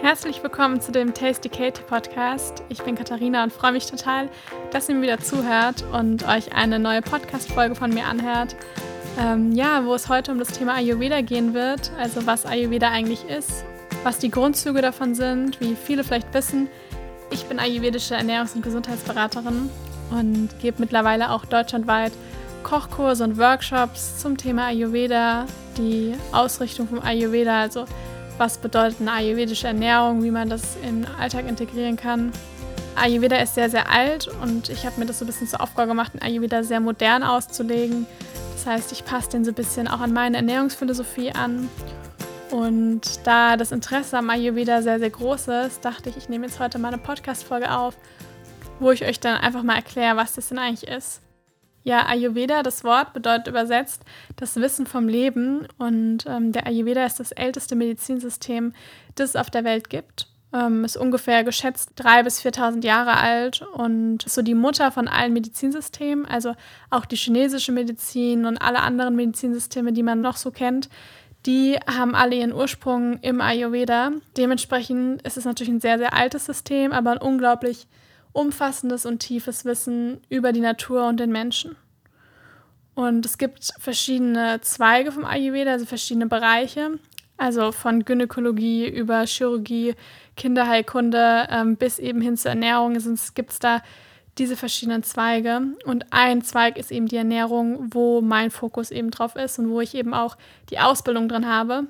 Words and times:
Herzlich 0.00 0.40
willkommen 0.44 0.80
zu 0.80 0.92
dem 0.92 1.12
Tasty 1.12 1.48
Katie 1.48 1.82
Podcast. 1.82 2.62
Ich 2.68 2.82
bin 2.82 2.94
Katharina 2.94 3.42
und 3.42 3.52
freue 3.52 3.72
mich 3.72 3.86
total, 3.86 4.28
dass 4.70 4.88
ihr 4.88 4.94
mir 4.94 5.02
wieder 5.02 5.18
zuhört 5.18 5.84
und 5.92 6.26
euch 6.28 6.54
eine 6.54 6.78
neue 6.78 7.02
Podcast-Folge 7.02 7.74
von 7.74 7.92
mir 7.92 8.06
anhört. 8.06 8.54
Ähm, 9.18 9.50
ja, 9.52 9.84
wo 9.84 9.94
es 9.94 10.08
heute 10.08 10.30
um 10.30 10.38
das 10.38 10.48
Thema 10.48 10.76
Ayurveda 10.76 11.20
gehen 11.20 11.52
wird, 11.52 11.90
also 11.98 12.24
was 12.26 12.46
Ayurveda 12.46 12.90
eigentlich 12.90 13.24
ist, 13.28 13.64
was 14.04 14.18
die 14.18 14.30
Grundzüge 14.30 14.82
davon 14.82 15.16
sind, 15.16 15.60
wie 15.60 15.74
viele 15.74 16.04
vielleicht 16.04 16.32
wissen. 16.32 16.68
Ich 17.30 17.46
bin 17.46 17.58
ayurvedische 17.58 18.14
Ernährungs- 18.14 18.54
und 18.54 18.62
Gesundheitsberaterin 18.62 19.68
und 20.12 20.48
gebe 20.60 20.76
mittlerweile 20.78 21.30
auch 21.32 21.44
deutschlandweit 21.44 22.12
Kochkurse 22.62 23.24
und 23.24 23.36
Workshops 23.36 24.18
zum 24.18 24.36
Thema 24.36 24.66
Ayurveda, 24.66 25.46
die 25.76 26.14
Ausrichtung 26.32 26.86
vom 26.86 27.00
Ayurveda, 27.00 27.62
also 27.62 27.84
was 28.38 28.58
bedeutet 28.58 29.00
eine 29.00 29.12
ayurvedische 29.12 29.66
Ernährung, 29.66 30.22
wie 30.22 30.30
man 30.30 30.48
das 30.48 30.76
im 30.82 31.04
Alltag 31.18 31.48
integrieren 31.48 31.96
kann. 31.96 32.32
Ayurveda 32.96 33.36
ist 33.36 33.54
sehr, 33.54 33.70
sehr 33.70 33.90
alt 33.90 34.28
und 34.42 34.70
ich 34.70 34.84
habe 34.84 34.98
mir 34.98 35.06
das 35.06 35.18
so 35.18 35.24
ein 35.24 35.28
bisschen 35.28 35.46
zur 35.46 35.60
Aufgabe 35.60 35.88
gemacht, 35.88 36.14
den 36.14 36.22
Ayurveda 36.22 36.62
sehr 36.62 36.80
modern 36.80 37.22
auszulegen. 37.22 38.06
Das 38.54 38.66
heißt, 38.66 38.92
ich 38.92 39.04
passe 39.04 39.30
den 39.30 39.44
so 39.44 39.52
ein 39.52 39.54
bisschen 39.54 39.86
auch 39.86 40.00
an 40.00 40.12
meine 40.12 40.38
Ernährungsphilosophie 40.38 41.32
an. 41.32 41.68
Und 42.50 43.02
da 43.24 43.56
das 43.56 43.72
Interesse 43.72 44.18
am 44.18 44.30
Ayurveda 44.30 44.82
sehr, 44.82 44.98
sehr 44.98 45.10
groß 45.10 45.48
ist, 45.66 45.84
dachte 45.84 46.08
ich, 46.08 46.16
ich 46.16 46.28
nehme 46.28 46.46
jetzt 46.46 46.58
heute 46.58 46.78
mal 46.78 46.88
eine 46.88 46.98
Podcast-Folge 46.98 47.70
auf, 47.70 47.94
wo 48.80 48.90
ich 48.90 49.04
euch 49.04 49.20
dann 49.20 49.36
einfach 49.36 49.62
mal 49.62 49.76
erkläre, 49.76 50.16
was 50.16 50.34
das 50.34 50.48
denn 50.48 50.58
eigentlich 50.58 50.88
ist. 50.88 51.20
Ja, 51.88 52.04
Ayurveda, 52.04 52.62
das 52.62 52.84
Wort 52.84 53.14
bedeutet 53.14 53.46
übersetzt 53.46 54.02
das 54.36 54.56
Wissen 54.56 54.84
vom 54.84 55.08
Leben 55.08 55.66
und 55.78 56.26
ähm, 56.26 56.52
der 56.52 56.66
Ayurveda 56.66 57.06
ist 57.06 57.18
das 57.18 57.32
älteste 57.32 57.76
Medizinsystem, 57.76 58.74
das 59.14 59.30
es 59.30 59.36
auf 59.36 59.48
der 59.48 59.64
Welt 59.64 59.88
gibt. 59.88 60.26
Ähm, 60.52 60.84
ist 60.84 60.98
ungefähr 60.98 61.44
geschätzt 61.44 61.92
3.000 61.96 62.24
bis 62.24 62.42
4.000 62.42 62.84
Jahre 62.84 63.16
alt 63.16 63.64
und 63.72 64.22
ist 64.26 64.34
so 64.34 64.42
die 64.42 64.52
Mutter 64.52 64.92
von 64.92 65.08
allen 65.08 65.32
Medizinsystemen, 65.32 66.26
also 66.26 66.54
auch 66.90 67.06
die 67.06 67.16
chinesische 67.16 67.72
Medizin 67.72 68.44
und 68.44 68.58
alle 68.58 68.80
anderen 68.80 69.16
Medizinsysteme, 69.16 69.94
die 69.94 70.02
man 70.02 70.20
noch 70.20 70.36
so 70.36 70.50
kennt, 70.50 70.90
die 71.46 71.78
haben 71.86 72.14
alle 72.14 72.36
ihren 72.36 72.52
Ursprung 72.52 73.18
im 73.20 73.40
Ayurveda. 73.40 74.10
Dementsprechend 74.36 75.22
ist 75.22 75.38
es 75.38 75.46
natürlich 75.46 75.72
ein 75.72 75.80
sehr, 75.80 75.96
sehr 75.96 76.12
altes 76.12 76.44
System, 76.44 76.92
aber 76.92 77.12
ein 77.12 77.18
unglaublich 77.18 77.86
umfassendes 78.32 79.04
und 79.04 79.18
tiefes 79.18 79.64
Wissen 79.64 80.20
über 80.28 80.52
die 80.52 80.60
Natur 80.60 81.08
und 81.08 81.18
den 81.18 81.32
Menschen. 81.32 81.76
Und 82.98 83.24
es 83.24 83.38
gibt 83.38 83.70
verschiedene 83.78 84.60
Zweige 84.60 85.12
vom 85.12 85.24
Ayurveda, 85.24 85.70
also 85.70 85.86
verschiedene 85.86 86.26
Bereiche, 86.26 86.98
also 87.36 87.70
von 87.70 88.04
Gynäkologie 88.04 88.88
über 88.88 89.24
Chirurgie, 89.24 89.94
Kinderheilkunde 90.36 91.46
ähm, 91.48 91.76
bis 91.76 92.00
eben 92.00 92.20
hin 92.20 92.36
zur 92.36 92.50
Ernährung 92.50 92.94
gibt 93.36 93.52
es 93.52 93.60
da 93.60 93.82
diese 94.36 94.56
verschiedenen 94.56 95.04
Zweige. 95.04 95.60
Und 95.84 96.06
ein 96.10 96.42
Zweig 96.42 96.76
ist 96.76 96.90
eben 96.90 97.06
die 97.06 97.18
Ernährung, 97.18 97.94
wo 97.94 98.20
mein 98.20 98.50
Fokus 98.50 98.90
eben 98.90 99.12
drauf 99.12 99.36
ist 99.36 99.60
und 99.60 99.70
wo 99.70 99.80
ich 99.80 99.94
eben 99.94 100.12
auch 100.12 100.36
die 100.70 100.80
Ausbildung 100.80 101.28
drin 101.28 101.46
habe. 101.46 101.84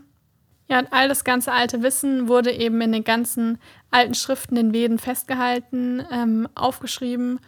Ja, 0.69 0.79
und 0.79 0.93
all 0.93 1.09
das 1.09 1.25
ganze 1.25 1.53
alte 1.53 1.83
Wissen 1.83 2.29
wurde 2.29 2.53
eben 2.53 2.83
in 2.83 2.93
den 2.93 3.05
ganzen 3.05 3.59
alten 3.91 4.13
Schriften, 4.13 4.57
den 4.57 4.75
Veden 4.75 4.99
festgehalten, 4.99 6.05
ähm, 6.13 6.49
aufgeschrieben 6.55 7.41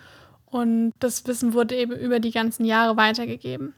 und 0.50 0.92
das 0.98 1.26
Wissen 1.26 1.54
wurde 1.54 1.76
eben 1.76 1.92
über 1.92 2.20
die 2.20 2.32
ganzen 2.32 2.64
Jahre 2.64 2.96
weitergegeben. 2.96 3.74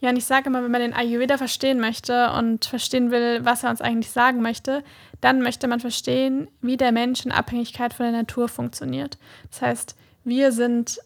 Ja, 0.00 0.10
und 0.10 0.16
ich 0.16 0.26
sage 0.26 0.48
immer, 0.48 0.62
wenn 0.62 0.70
man 0.70 0.82
den 0.82 0.92
Ayurveda 0.92 1.38
verstehen 1.38 1.80
möchte 1.80 2.30
und 2.32 2.66
verstehen 2.66 3.10
will, 3.10 3.44
was 3.44 3.64
er 3.64 3.70
uns 3.70 3.80
eigentlich 3.80 4.10
sagen 4.10 4.42
möchte, 4.42 4.84
dann 5.22 5.40
möchte 5.40 5.68
man 5.68 5.80
verstehen, 5.80 6.48
wie 6.60 6.76
der 6.76 6.92
Mensch 6.92 7.24
in 7.24 7.32
Abhängigkeit 7.32 7.94
von 7.94 8.04
der 8.04 8.12
Natur 8.12 8.48
funktioniert. 8.48 9.16
Das 9.50 9.62
heißt, 9.62 9.96
wir 10.24 10.52
sind 10.52 10.98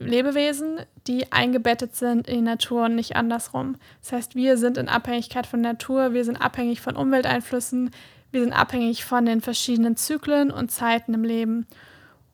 Lebewesen, 0.00 0.80
die 1.06 1.30
eingebettet 1.30 1.94
sind 1.94 2.26
in 2.26 2.36
die 2.36 2.42
Natur 2.42 2.86
und 2.86 2.96
nicht 2.96 3.14
andersrum. 3.14 3.76
Das 4.00 4.12
heißt, 4.12 4.34
wir 4.34 4.56
sind 4.56 4.76
in 4.76 4.88
Abhängigkeit 4.88 5.46
von 5.46 5.62
der 5.62 5.72
Natur, 5.72 6.12
wir 6.12 6.24
sind 6.24 6.36
abhängig 6.36 6.80
von 6.80 6.96
Umwelteinflüssen, 6.96 7.90
wir 8.32 8.40
sind 8.40 8.52
abhängig 8.52 9.04
von 9.04 9.24
den 9.24 9.40
verschiedenen 9.40 9.96
Zyklen 9.96 10.50
und 10.50 10.70
Zeiten 10.70 11.14
im 11.14 11.22
Leben. 11.22 11.66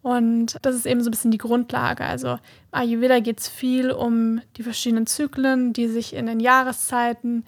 Und 0.03 0.56
das 0.62 0.75
ist 0.75 0.86
eben 0.86 1.03
so 1.03 1.09
ein 1.09 1.10
bisschen 1.10 1.31
die 1.31 1.38
Grundlage. 1.38 2.04
Also 2.04 2.32
im 2.32 2.38
Ayurveda 2.70 3.20
geht 3.20 3.41
es 3.41 3.48
viel 3.48 3.91
um 3.91 4.41
die 4.56 4.62
verschiedenen 4.62 5.06
Zyklen, 5.06 5.72
die 5.72 5.88
sich 5.88 6.14
in 6.14 6.26
den 6.26 6.41
Jahreszeiten, 6.41 7.44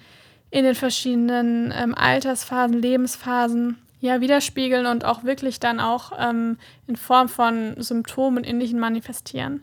in 0.50 0.64
den 0.64 0.74
verschiedenen 0.74 1.72
ähm, 1.76 1.94
Altersphasen, 1.94 2.80
Lebensphasen 2.80 3.76
ja 4.00 4.20
widerspiegeln 4.20 4.86
und 4.86 5.04
auch 5.04 5.24
wirklich 5.24 5.60
dann 5.60 5.78
auch 5.78 6.12
ähm, 6.18 6.56
in 6.86 6.96
Form 6.96 7.28
von 7.28 7.74
Symptomen 7.80 8.38
und 8.38 8.44
Ähnlichem 8.44 8.78
manifestieren. 8.78 9.62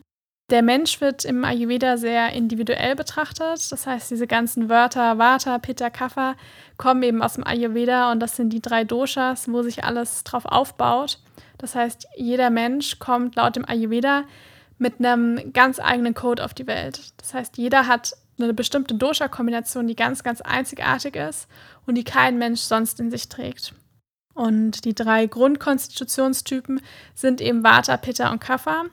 Der 0.50 0.62
Mensch 0.62 1.02
wird 1.02 1.26
im 1.26 1.44
Ayurveda 1.44 1.98
sehr 1.98 2.32
individuell 2.32 2.96
betrachtet. 2.96 3.70
Das 3.70 3.86
heißt, 3.86 4.10
diese 4.10 4.26
ganzen 4.26 4.70
Wörter 4.70 5.18
Vata, 5.18 5.58
Pitta, 5.58 5.90
Kapha 5.90 6.36
kommen 6.78 7.02
eben 7.02 7.20
aus 7.20 7.34
dem 7.34 7.46
Ayurveda 7.46 8.10
und 8.10 8.20
das 8.20 8.36
sind 8.36 8.50
die 8.50 8.62
drei 8.62 8.84
Doshas, 8.84 9.52
wo 9.52 9.62
sich 9.62 9.84
alles 9.84 10.24
drauf 10.24 10.46
aufbaut. 10.46 11.18
Das 11.58 11.74
heißt, 11.74 12.08
jeder 12.16 12.50
Mensch 12.50 12.98
kommt 12.98 13.36
laut 13.36 13.56
dem 13.56 13.68
Ayurveda 13.68 14.24
mit 14.78 14.98
einem 14.98 15.52
ganz 15.52 15.80
eigenen 15.80 16.14
Code 16.14 16.44
auf 16.44 16.54
die 16.54 16.66
Welt. 16.66 17.12
Das 17.16 17.34
heißt, 17.34 17.58
jeder 17.58 17.86
hat 17.86 18.12
eine 18.40 18.54
bestimmte 18.54 18.94
Dosha-Kombination, 18.94 19.88
die 19.88 19.96
ganz, 19.96 20.22
ganz 20.22 20.40
einzigartig 20.40 21.16
ist 21.16 21.48
und 21.86 21.96
die 21.96 22.04
kein 22.04 22.38
Mensch 22.38 22.60
sonst 22.60 23.00
in 23.00 23.10
sich 23.10 23.28
trägt. 23.28 23.74
Und 24.34 24.84
die 24.84 24.94
drei 24.94 25.26
Grundkonstitutionstypen 25.26 26.80
sind 27.14 27.40
eben 27.40 27.64
Vata, 27.64 27.96
Pitta 27.96 28.30
und 28.30 28.40
Kapha. 28.40 28.84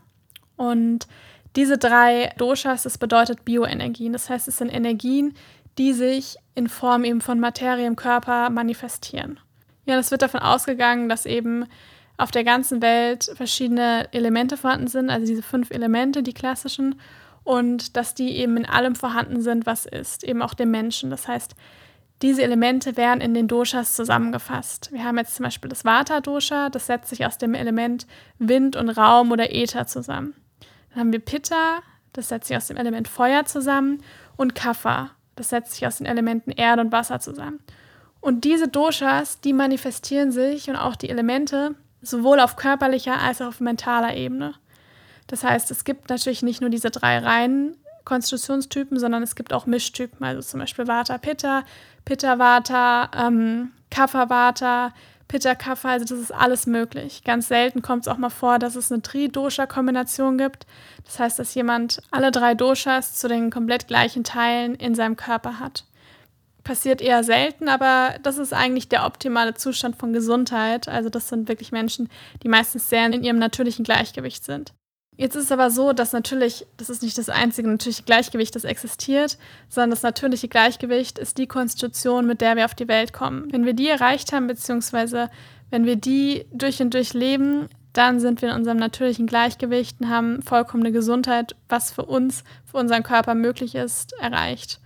Und 0.55 1.07
diese 1.55 1.77
drei 1.77 2.33
Doshas, 2.37 2.81
das 2.81 2.97
bedeutet 2.97 3.45
Bioenergien. 3.45 4.13
Das 4.13 4.29
heißt, 4.29 4.47
es 4.47 4.57
sind 4.57 4.69
Energien, 4.69 5.35
die 5.77 5.93
sich 5.93 6.37
in 6.55 6.67
Form 6.67 7.03
eben 7.03 7.21
von 7.21 7.39
Materie 7.39 7.85
im 7.85 7.95
Körper 7.95 8.49
manifestieren. 8.49 9.39
Ja, 9.85 9.99
es 9.99 10.09
wird 10.09 10.23
davon 10.23 10.39
ausgegangen, 10.39 11.09
dass 11.09 11.27
eben 11.27 11.65
auf 12.17 12.31
der 12.31 12.43
ganzen 12.43 12.81
Welt 12.81 13.31
verschiedene 13.35 14.07
Elemente 14.11 14.57
vorhanden 14.57 14.87
sind, 14.87 15.09
also 15.09 15.25
diese 15.25 15.43
fünf 15.43 15.71
Elemente, 15.71 16.23
die 16.23 16.33
klassischen, 16.33 16.99
und 17.43 17.95
dass 17.95 18.15
die 18.15 18.37
eben 18.37 18.57
in 18.57 18.65
allem 18.65 18.95
vorhanden 18.95 19.41
sind, 19.41 19.65
was 19.65 19.85
ist, 19.85 20.23
eben 20.23 20.41
auch 20.41 20.53
dem 20.53 20.71
Menschen. 20.71 21.09
Das 21.09 21.27
heißt, 21.27 21.55
diese 22.21 22.41
Elemente 22.41 22.97
werden 22.97 23.21
in 23.21 23.33
den 23.33 23.47
Doshas 23.47 23.93
zusammengefasst. 23.93 24.89
Wir 24.91 25.03
haben 25.03 25.17
jetzt 25.17 25.35
zum 25.35 25.43
Beispiel 25.43 25.69
das 25.69 25.83
Vata-Dosha, 25.83 26.69
das 26.69 26.87
setzt 26.87 27.09
sich 27.09 27.25
aus 27.25 27.37
dem 27.37 27.53
Element 27.53 28.07
Wind 28.39 28.75
und 28.75 28.89
Raum 28.89 29.31
oder 29.31 29.53
Äther 29.53 29.85
zusammen. 29.85 30.33
Dann 30.89 30.99
haben 30.99 31.11
wir 31.11 31.19
Pitta, 31.19 31.81
das 32.13 32.29
setzt 32.29 32.47
sich 32.47 32.55
aus 32.55 32.67
dem 32.67 32.77
Element 32.77 33.07
Feuer 33.07 33.45
zusammen, 33.45 34.01
und 34.37 34.55
Kapha, 34.55 35.11
das 35.35 35.49
setzt 35.49 35.73
sich 35.73 35.85
aus 35.85 35.97
den 35.97 36.07
Elementen 36.07 36.51
Erde 36.51 36.81
und 36.81 36.91
Wasser 36.91 37.19
zusammen. 37.19 37.59
Und 38.21 38.43
diese 38.43 38.67
Doshas, 38.67 39.39
die 39.41 39.53
manifestieren 39.53 40.31
sich 40.31 40.69
und 40.69 40.77
auch 40.77 40.95
die 40.95 41.09
Elemente 41.09 41.75
sowohl 42.01 42.39
auf 42.39 42.55
körperlicher 42.55 43.19
als 43.19 43.41
auch 43.41 43.47
auf 43.47 43.59
mentaler 43.59 44.15
Ebene. 44.15 44.53
Das 45.27 45.43
heißt, 45.43 45.71
es 45.71 45.83
gibt 45.83 46.09
natürlich 46.09 46.43
nicht 46.43 46.61
nur 46.61 46.69
diese 46.69 46.91
drei 46.91 47.17
reinen 47.19 47.77
Konstitutionstypen, 48.05 48.99
sondern 48.99 49.23
es 49.23 49.35
gibt 49.35 49.51
auch 49.51 49.65
Mischtypen, 49.65 50.23
also 50.23 50.41
zum 50.41 50.59
Beispiel 50.59 50.87
Vata 50.87 51.17
Pitta, 51.17 51.63
Pitta 52.05 52.37
Vata, 52.37 53.09
ähm, 53.17 53.71
Kapha 53.89 54.29
Vata, 54.29 54.93
Pitta 55.27 55.55
Kapha, 55.55 55.89
also 55.89 56.05
das 56.05 56.19
ist 56.19 56.31
alles 56.33 56.67
möglich. 56.67 57.23
Ganz 57.23 57.47
selten 57.47 57.81
kommt 57.81 58.03
es 58.03 58.07
auch 58.07 58.17
mal 58.17 58.29
vor, 58.29 58.59
dass 58.59 58.75
es 58.75 58.91
eine 58.91 59.01
Tri-Dosha-Kombination 59.01 60.37
gibt. 60.37 60.67
Das 61.03 61.19
heißt, 61.19 61.39
dass 61.39 61.55
jemand 61.55 62.01
alle 62.11 62.29
drei 62.29 62.53
Doshas 62.53 63.15
zu 63.15 63.27
den 63.27 63.49
komplett 63.49 63.87
gleichen 63.87 64.23
Teilen 64.23 64.75
in 64.75 64.93
seinem 64.93 65.15
Körper 65.15 65.59
hat. 65.59 65.85
Passiert 66.65 66.99
eher 66.99 67.23
selten, 67.23 67.69
aber 67.69 68.15
das 68.23 68.39
ist 68.39 68.51
eigentlich 68.51 68.89
der 68.89 69.05
optimale 69.05 69.53
Zustand 69.53 69.97
von 69.97 70.13
Gesundheit. 70.13 70.87
Also 70.87 71.09
das 71.09 71.29
sind 71.29 71.47
wirklich 71.47 71.71
Menschen, 71.71 72.09
die 72.41 72.49
meistens 72.49 72.89
sehr 72.89 73.05
in 73.05 73.23
ihrem 73.23 73.37
natürlichen 73.37 73.85
Gleichgewicht 73.85 74.43
sind. 74.43 74.73
Jetzt 75.15 75.35
ist 75.35 75.45
es 75.45 75.51
aber 75.51 75.69
so, 75.69 75.93
dass 75.93 76.11
natürlich, 76.11 76.65
das 76.77 76.89
ist 76.89 77.03
nicht 77.03 77.19
das 77.19 77.29
einzige 77.29 77.69
natürliche 77.69 78.01
Gleichgewicht, 78.01 78.55
das 78.55 78.63
existiert, 78.63 79.37
sondern 79.69 79.91
das 79.91 80.01
natürliche 80.01 80.47
Gleichgewicht 80.47 81.19
ist 81.19 81.37
die 81.37 81.45
Konstitution, 81.45 82.25
mit 82.25 82.41
der 82.41 82.55
wir 82.55 82.65
auf 82.65 82.73
die 82.73 82.87
Welt 82.87 83.13
kommen. 83.13 83.47
Wenn 83.53 83.65
wir 83.65 83.73
die 83.73 83.87
erreicht 83.87 84.33
haben, 84.33 84.47
beziehungsweise 84.47 85.29
wenn 85.69 85.85
wir 85.85 85.97
die 85.97 86.45
durch 86.51 86.81
und 86.81 86.95
durch 86.95 87.13
leben, 87.13 87.69
dann 87.93 88.19
sind 88.19 88.41
wir 88.41 88.49
in 88.49 88.55
unserem 88.55 88.77
natürlichen 88.77 89.27
Gleichgewicht 89.27 90.01
und 90.01 90.09
haben 90.09 90.41
vollkommene 90.41 90.91
Gesundheit, 90.91 91.55
was 91.69 91.91
für 91.91 92.05
uns, 92.05 92.43
für 92.65 92.77
unseren 92.77 93.03
Körper 93.03 93.35
möglich 93.35 93.75
ist, 93.75 94.13
erreicht. 94.19 94.81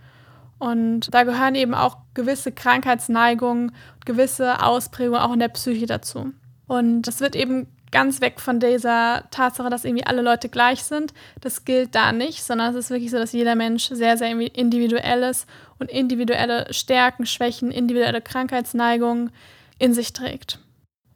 Und 0.60 1.12
da 1.12 1.24
gehören 1.24 1.54
eben 1.54 1.74
auch 1.74 1.96
gewisse 2.12 2.52
Krankheitsneigungen, 2.52 3.72
gewisse 4.04 4.62
Ausprägungen 4.62 5.20
auch 5.20 5.32
in 5.32 5.40
der 5.40 5.48
Psyche 5.48 5.86
dazu. 5.86 6.32
Und 6.66 7.02
das 7.02 7.20
wird 7.20 7.34
eben 7.34 7.66
ganz 7.90 8.20
weg 8.20 8.40
von 8.40 8.60
dieser 8.60 9.24
Tatsache, 9.30 9.70
dass 9.70 9.86
irgendwie 9.86 10.06
alle 10.06 10.20
Leute 10.20 10.50
gleich 10.50 10.84
sind. 10.84 11.14
Das 11.40 11.64
gilt 11.64 11.94
da 11.94 12.12
nicht, 12.12 12.42
sondern 12.42 12.70
es 12.70 12.76
ist 12.76 12.90
wirklich 12.90 13.10
so, 13.10 13.16
dass 13.16 13.32
jeder 13.32 13.54
Mensch 13.54 13.88
sehr, 13.88 14.18
sehr 14.18 14.30
individuell 14.30 15.22
ist 15.22 15.48
und 15.78 15.90
individuelle 15.90 16.72
Stärken, 16.72 17.24
Schwächen, 17.24 17.70
individuelle 17.70 18.20
Krankheitsneigungen 18.20 19.30
in 19.78 19.94
sich 19.94 20.12
trägt. 20.12 20.58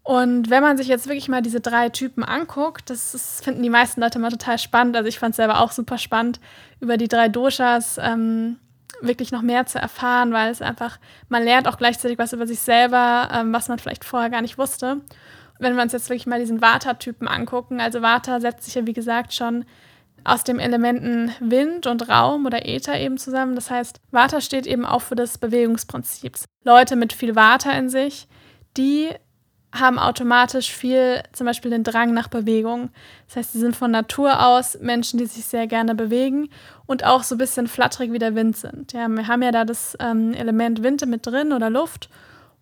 Und 0.03 0.49
wenn 0.49 0.63
man 0.63 0.79
sich 0.79 0.89
jetzt 0.89 1.07
wirklich 1.07 1.29
mal 1.29 1.43
diese 1.43 1.61
drei 1.61 1.91
Typen 1.91 2.25
anguckt, 2.25 2.89
das 2.89 3.15
ist, 3.15 3.45
finden 3.45 3.63
die 3.63 3.71
meisten 3.71 4.01
Leute 4.01 4.19
mal 4.19 4.31
total 4.31 4.59
spannend. 4.59 4.97
Also 4.97 5.09
ich 5.09 5.19
fand 5.19 5.33
es 5.33 5.37
selber 5.37 5.61
auch 5.61 5.73
super 5.73 5.99
spannend, 5.99 6.41
über 6.81 6.97
die 6.97 7.09
drei 7.09 7.29
Doshas 7.29 7.99
ähm, 8.03 8.57
wirklich 9.07 9.33
noch 9.33 9.43
mehr 9.43 9.67
zu 9.67 9.79
erfahren, 9.79 10.33
weil 10.33 10.51
es 10.51 10.63
einfach, 10.63 10.99
man 11.29 11.45
lernt 11.45 11.69
auch 11.69 11.79
gleichzeitig 11.79 12.19
was 12.19 12.33
über 12.33 12.47
sich 12.47 12.61
selber, 12.61 13.29
ähm, 13.33 13.53
was 13.53 13.69
man 13.69 13.79
vielleicht 13.79 14.05
vorher 14.05 14.31
gar 14.31 14.43
nicht 14.43 14.59
wusste. 14.59 15.01
wenn 15.61 15.77
wir 15.77 15.83
uns 15.83 15.93
jetzt 15.93 16.11
wirklich 16.11 16.27
mal 16.27 16.41
diesen 16.41 16.61
Vata-Typen 16.61 17.29
angucken, 17.29 17.81
also 17.81 18.03
Vata 18.03 18.41
setzt 18.41 18.65
sich 18.65 18.75
ja 18.75 18.87
wie 18.87 18.93
gesagt 18.93 19.33
schon 19.33 19.65
aus 20.25 20.43
den 20.43 20.59
Elementen 20.59 21.33
Wind 21.39 21.87
und 21.87 22.09
Raum 22.09 22.47
oder 22.47 22.67
Äther 22.67 22.99
eben 22.99 23.19
zusammen. 23.19 23.55
Das 23.55 23.71
heißt, 23.71 24.01
Vata 24.11 24.41
steht 24.41 24.67
eben 24.67 24.85
auch 24.85 25.03
für 25.03 25.15
das 25.15 25.39
Bewegungsprinzip. 25.39 26.39
Leute 26.65 26.97
mit 26.97 27.13
viel 27.13 27.37
Vata 27.37 27.71
in 27.73 27.89
sich, 27.89 28.27
die 28.77 29.11
haben 29.75 29.99
automatisch 29.99 30.73
viel, 30.73 31.23
zum 31.33 31.47
Beispiel 31.47 31.71
den 31.71 31.83
Drang 31.83 32.15
nach 32.15 32.29
Bewegung. 32.29 32.91
Das 33.27 33.37
heißt, 33.37 33.53
sie 33.53 33.59
sind 33.59 33.75
von 33.75 33.91
Natur 33.91 34.47
aus 34.47 34.79
Menschen, 34.81 35.19
die 35.19 35.27
sich 35.27 35.45
sehr 35.45 35.67
gerne 35.67 35.95
bewegen 35.95 36.49
und 36.87 37.05
auch 37.05 37.25
so 37.25 37.35
ein 37.35 37.39
bisschen 37.39 37.67
flatterig 37.67 38.13
wie 38.13 38.19
der 38.19 38.35
Wind 38.35 38.57
sind. 38.57 38.93
Ja, 38.93 39.09
wir 39.09 39.27
haben 39.27 39.43
ja 39.43 39.51
da 39.51 39.65
das 39.65 39.97
ähm, 39.99 40.33
Element 40.33 40.83
Wind 40.83 41.05
mit 41.07 41.27
drin 41.27 41.53
oder 41.53 41.71
Luft. 41.71 42.09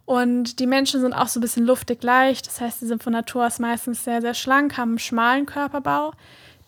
Und 0.05 0.59
die 0.59 0.67
Menschen 0.67 1.01
sind 1.01 1.13
auch 1.13 1.29
so 1.29 1.39
ein 1.39 1.43
bisschen 1.43 1.65
luftig 1.65 2.03
leicht. 2.03 2.47
Das 2.47 2.61
heißt, 2.61 2.81
sie 2.81 2.87
sind 2.87 3.03
von 3.03 3.13
Natur 3.13 3.47
aus 3.47 3.59
meistens 3.59 4.03
sehr, 4.05 4.21
sehr 4.21 4.35
schlank, 4.35 4.77
haben 4.77 4.93
einen 4.93 4.99
schmalen 4.99 5.47
Körperbau. 5.47 6.13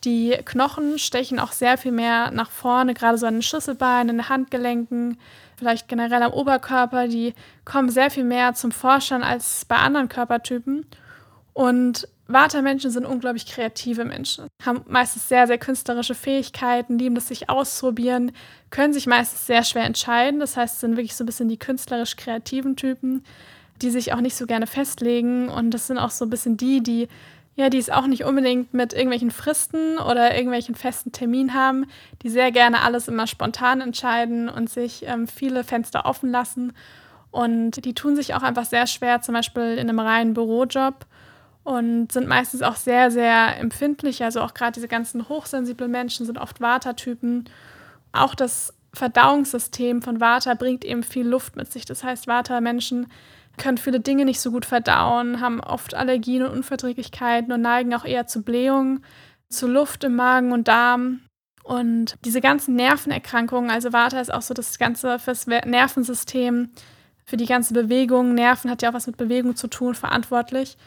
Die 0.03 0.37
Knochen 0.45 0.99
stechen 0.99 1.39
auch 1.39 1.51
sehr 1.51 1.77
viel 1.77 1.91
mehr 1.91 2.31
nach 2.31 2.51
vorne, 2.51 2.93
gerade 2.93 3.17
so 3.17 3.25
an 3.25 3.35
den 3.35 3.41
Schlüsselbeinen, 3.41 4.09
in 4.09 4.17
den 4.17 4.29
Handgelenken 4.29 5.17
vielleicht 5.57 5.87
generell 5.87 6.23
am 6.23 6.33
Oberkörper, 6.33 7.07
die 7.07 7.33
kommen 7.63 7.89
sehr 7.89 8.11
viel 8.11 8.23
mehr 8.23 8.53
zum 8.53 8.71
Vorschein 8.71 9.23
als 9.23 9.65
bei 9.65 9.77
anderen 9.77 10.09
Körpertypen. 10.09 10.85
Und 11.53 12.07
Vata-Menschen 12.27 12.91
sind 12.91 13.05
unglaublich 13.05 13.45
kreative 13.45 14.03
Menschen, 14.03 14.47
haben 14.63 14.81
meistens 14.87 15.29
sehr, 15.29 15.45
sehr 15.47 15.59
künstlerische 15.59 16.15
Fähigkeiten, 16.15 16.97
lieben 16.97 17.15
es 17.17 17.27
sich 17.27 17.49
auszuprobieren, 17.49 18.31
können 18.71 18.93
sich 18.93 19.05
meistens 19.05 19.45
sehr 19.45 19.63
schwer 19.63 19.85
entscheiden. 19.85 20.39
Das 20.39 20.57
heißt, 20.57 20.79
sind 20.79 20.97
wirklich 20.97 21.15
so 21.15 21.23
ein 21.23 21.27
bisschen 21.27 21.49
die 21.49 21.59
künstlerisch 21.59 22.15
kreativen 22.15 22.75
Typen, 22.75 23.23
die 23.81 23.91
sich 23.91 24.11
auch 24.11 24.21
nicht 24.21 24.35
so 24.35 24.47
gerne 24.47 24.65
festlegen. 24.65 25.49
Und 25.49 25.71
das 25.71 25.87
sind 25.87 25.99
auch 25.99 26.09
so 26.09 26.25
ein 26.25 26.31
bisschen 26.31 26.57
die, 26.57 26.81
die 26.81 27.07
ja, 27.55 27.69
die 27.69 27.77
es 27.77 27.89
auch 27.89 28.05
nicht 28.05 28.25
unbedingt 28.25 28.73
mit 28.73 28.93
irgendwelchen 28.93 29.31
Fristen 29.31 29.97
oder 29.97 30.35
irgendwelchen 30.35 30.75
festen 30.75 31.11
Terminen 31.13 31.53
haben, 31.53 31.85
die 32.21 32.29
sehr 32.29 32.51
gerne 32.51 32.81
alles 32.81 33.07
immer 33.07 33.27
spontan 33.27 33.79
entscheiden 33.81 34.49
und 34.49 34.69
sich 34.69 35.05
ähm, 35.07 35.27
viele 35.27 35.63
Fenster 35.63 36.05
offen 36.05 36.31
lassen. 36.31 36.73
Und 37.31 37.83
die 37.85 37.93
tun 37.93 38.15
sich 38.15 38.33
auch 38.33 38.43
einfach 38.43 38.65
sehr 38.65 38.87
schwer, 38.87 39.21
zum 39.21 39.33
Beispiel 39.33 39.77
in 39.77 39.89
einem 39.89 39.99
reinen 39.99 40.33
Bürojob 40.33 41.05
und 41.65 42.11
sind 42.11 42.27
meistens 42.27 42.61
auch 42.61 42.75
sehr, 42.75 43.09
sehr 43.09 43.57
empfindlich. 43.57 44.23
Also 44.23 44.41
auch 44.41 44.53
gerade 44.53 44.73
diese 44.73 44.87
ganzen 44.87 45.27
hochsensiblen 45.27 45.91
Menschen 45.91 46.25
sind 46.25 46.37
oft 46.37 46.61
Vata-Typen. 46.61 47.45
Auch 48.11 48.35
das 48.35 48.73
Verdauungssystem 48.95 50.01
von 50.01 50.19
Vata 50.19 50.53
bringt 50.53 50.83
eben 50.83 51.03
viel 51.03 51.27
Luft 51.27 51.55
mit 51.55 51.71
sich. 51.71 51.85
Das 51.85 52.03
heißt, 52.03 52.27
Vata-Menschen 52.27 53.07
können 53.57 53.77
viele 53.77 53.99
Dinge 53.99 54.25
nicht 54.25 54.41
so 54.41 54.51
gut 54.51 54.65
verdauen, 54.65 55.39
haben 55.39 55.59
oft 55.61 55.93
Allergien 55.93 56.43
und 56.43 56.51
Unverträglichkeiten 56.51 57.53
und 57.53 57.61
neigen 57.61 57.93
auch 57.93 58.05
eher 58.05 58.27
zu 58.27 58.41
Blähungen, 58.41 59.03
zu 59.49 59.67
Luft 59.67 60.03
im 60.03 60.15
Magen 60.15 60.51
und 60.51 60.67
Darm. 60.67 61.21
Und 61.63 62.17
diese 62.23 62.41
ganzen 62.41 62.75
Nervenerkrankungen, 62.75 63.71
also 63.71 63.91
Vata 63.91 64.19
ist 64.19 64.33
auch 64.33 64.41
so 64.41 64.53
das 64.53 64.77
Ganze 64.77 65.19
fürs 65.19 65.47
Nervensystem, 65.47 66.69
für 67.25 67.37
die 67.37 67.47
ganze 67.47 67.73
Bewegung. 67.73 68.35
Nerven 68.35 68.69
hat 68.69 68.81
ja 68.81 68.89
auch 68.89 68.93
was 68.93 69.07
mit 69.07 69.17
Bewegung 69.17 69.55
zu 69.55 69.67
tun, 69.67 69.95
verantwortlich. 69.95 70.77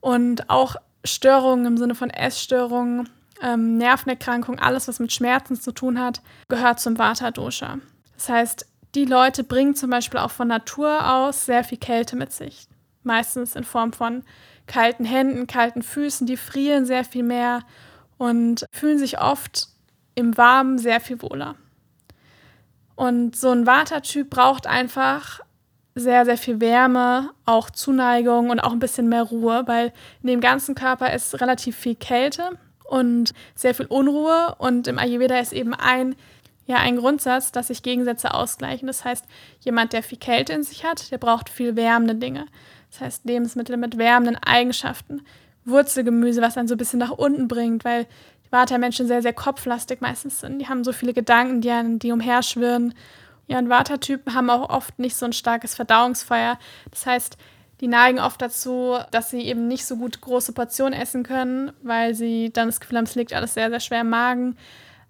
Und 0.00 0.48
auch 0.48 0.76
Störungen 1.04 1.66
im 1.66 1.76
Sinne 1.76 1.94
von 1.94 2.08
Essstörungen, 2.08 3.08
ähm, 3.42 3.76
Nervenerkrankungen, 3.76 4.60
alles, 4.60 4.88
was 4.88 5.00
mit 5.00 5.12
Schmerzen 5.12 5.56
zu 5.60 5.72
tun 5.72 6.00
hat, 6.00 6.22
gehört 6.48 6.80
zum 6.80 6.98
Vata-Dosha. 6.98 7.78
Das 8.14 8.28
heißt, 8.28 8.66
die 8.94 9.04
Leute 9.04 9.42
bringen 9.44 9.74
zum 9.74 9.90
Beispiel 9.90 10.20
auch 10.20 10.30
von 10.30 10.48
Natur 10.48 11.12
aus 11.12 11.46
sehr 11.46 11.64
viel 11.64 11.78
Kälte 11.78 12.16
mit 12.16 12.32
sich. 12.32 12.68
Meistens 13.02 13.56
in 13.56 13.64
Form 13.64 13.92
von 13.92 14.22
kalten 14.66 15.04
Händen, 15.04 15.46
kalten 15.46 15.82
Füßen, 15.82 16.26
die 16.26 16.36
frieren 16.36 16.86
sehr 16.86 17.04
viel 17.04 17.24
mehr 17.24 17.60
und 18.18 18.64
fühlen 18.70 18.98
sich 18.98 19.20
oft 19.20 19.68
im 20.14 20.36
Warmen 20.36 20.78
sehr 20.78 21.00
viel 21.00 21.20
wohler. 21.22 21.56
Und 22.94 23.34
so 23.34 23.50
ein 23.50 23.66
Vata-Typ 23.66 24.30
braucht 24.30 24.66
einfach 24.66 25.40
sehr, 25.94 26.24
sehr 26.24 26.38
viel 26.38 26.60
Wärme, 26.60 27.30
auch 27.44 27.70
Zuneigung 27.70 28.50
und 28.50 28.60
auch 28.60 28.72
ein 28.72 28.78
bisschen 28.78 29.08
mehr 29.08 29.24
Ruhe, 29.24 29.64
weil 29.66 29.92
in 30.22 30.28
dem 30.28 30.40
ganzen 30.40 30.74
Körper 30.74 31.12
ist 31.12 31.40
relativ 31.40 31.76
viel 31.76 31.96
Kälte 31.96 32.58
und 32.92 33.32
sehr 33.54 33.74
viel 33.74 33.86
Unruhe. 33.86 34.54
Und 34.58 34.86
im 34.86 34.98
Ayurveda 34.98 35.38
ist 35.38 35.52
eben 35.52 35.72
ein 35.74 36.14
ja 36.66 36.76
ein 36.76 36.96
Grundsatz, 36.96 37.50
dass 37.50 37.68
sich 37.68 37.82
Gegensätze 37.82 38.34
ausgleichen. 38.34 38.86
Das 38.86 39.04
heißt, 39.04 39.24
jemand, 39.60 39.92
der 39.92 40.02
viel 40.02 40.18
Kälte 40.18 40.52
in 40.52 40.62
sich 40.62 40.84
hat, 40.84 41.10
der 41.10 41.18
braucht 41.18 41.48
viel 41.48 41.74
wärmende 41.74 42.14
Dinge. 42.14 42.46
Das 42.90 43.00
heißt, 43.00 43.24
Lebensmittel 43.24 43.76
mit 43.76 43.98
wärmenden 43.98 44.36
Eigenschaften. 44.36 45.22
Wurzelgemüse, 45.64 46.42
was 46.42 46.54
dann 46.54 46.68
so 46.68 46.74
ein 46.74 46.78
bisschen 46.78 46.98
nach 46.98 47.10
unten 47.10 47.48
bringt, 47.48 47.84
weil 47.84 48.04
die 48.46 48.52
Vata-Menschen 48.52 49.06
sehr, 49.06 49.22
sehr 49.22 49.32
kopflastig 49.32 50.00
meistens 50.00 50.40
sind. 50.40 50.58
Die 50.58 50.68
haben 50.68 50.84
so 50.84 50.92
viele 50.92 51.14
Gedanken, 51.14 51.60
die, 51.60 51.70
an, 51.70 51.98
die 51.98 52.12
umherschwirren. 52.12 52.94
Ja, 53.48 53.58
und 53.58 53.68
Vata-Typen 53.68 54.34
haben 54.34 54.50
auch 54.50 54.70
oft 54.70 54.98
nicht 54.98 55.16
so 55.16 55.26
ein 55.26 55.32
starkes 55.32 55.74
Verdauungsfeuer. 55.74 56.58
Das 56.90 57.06
heißt, 57.06 57.36
die 57.82 57.88
neigen 57.88 58.20
oft 58.20 58.40
dazu, 58.40 58.96
dass 59.10 59.30
sie 59.30 59.40
eben 59.40 59.66
nicht 59.66 59.84
so 59.84 59.96
gut 59.96 60.20
große 60.20 60.52
Portionen 60.52 60.94
essen 60.94 61.24
können, 61.24 61.72
weil 61.82 62.14
sie 62.14 62.52
dann 62.52 62.68
das 62.68 62.78
Gefühl 62.78 62.96
haben, 62.96 63.04
es 63.04 63.16
liegt 63.16 63.32
alles 63.32 63.54
sehr, 63.54 63.70
sehr 63.70 63.80
schwer 63.80 64.02
im 64.02 64.08
Magen 64.08 64.56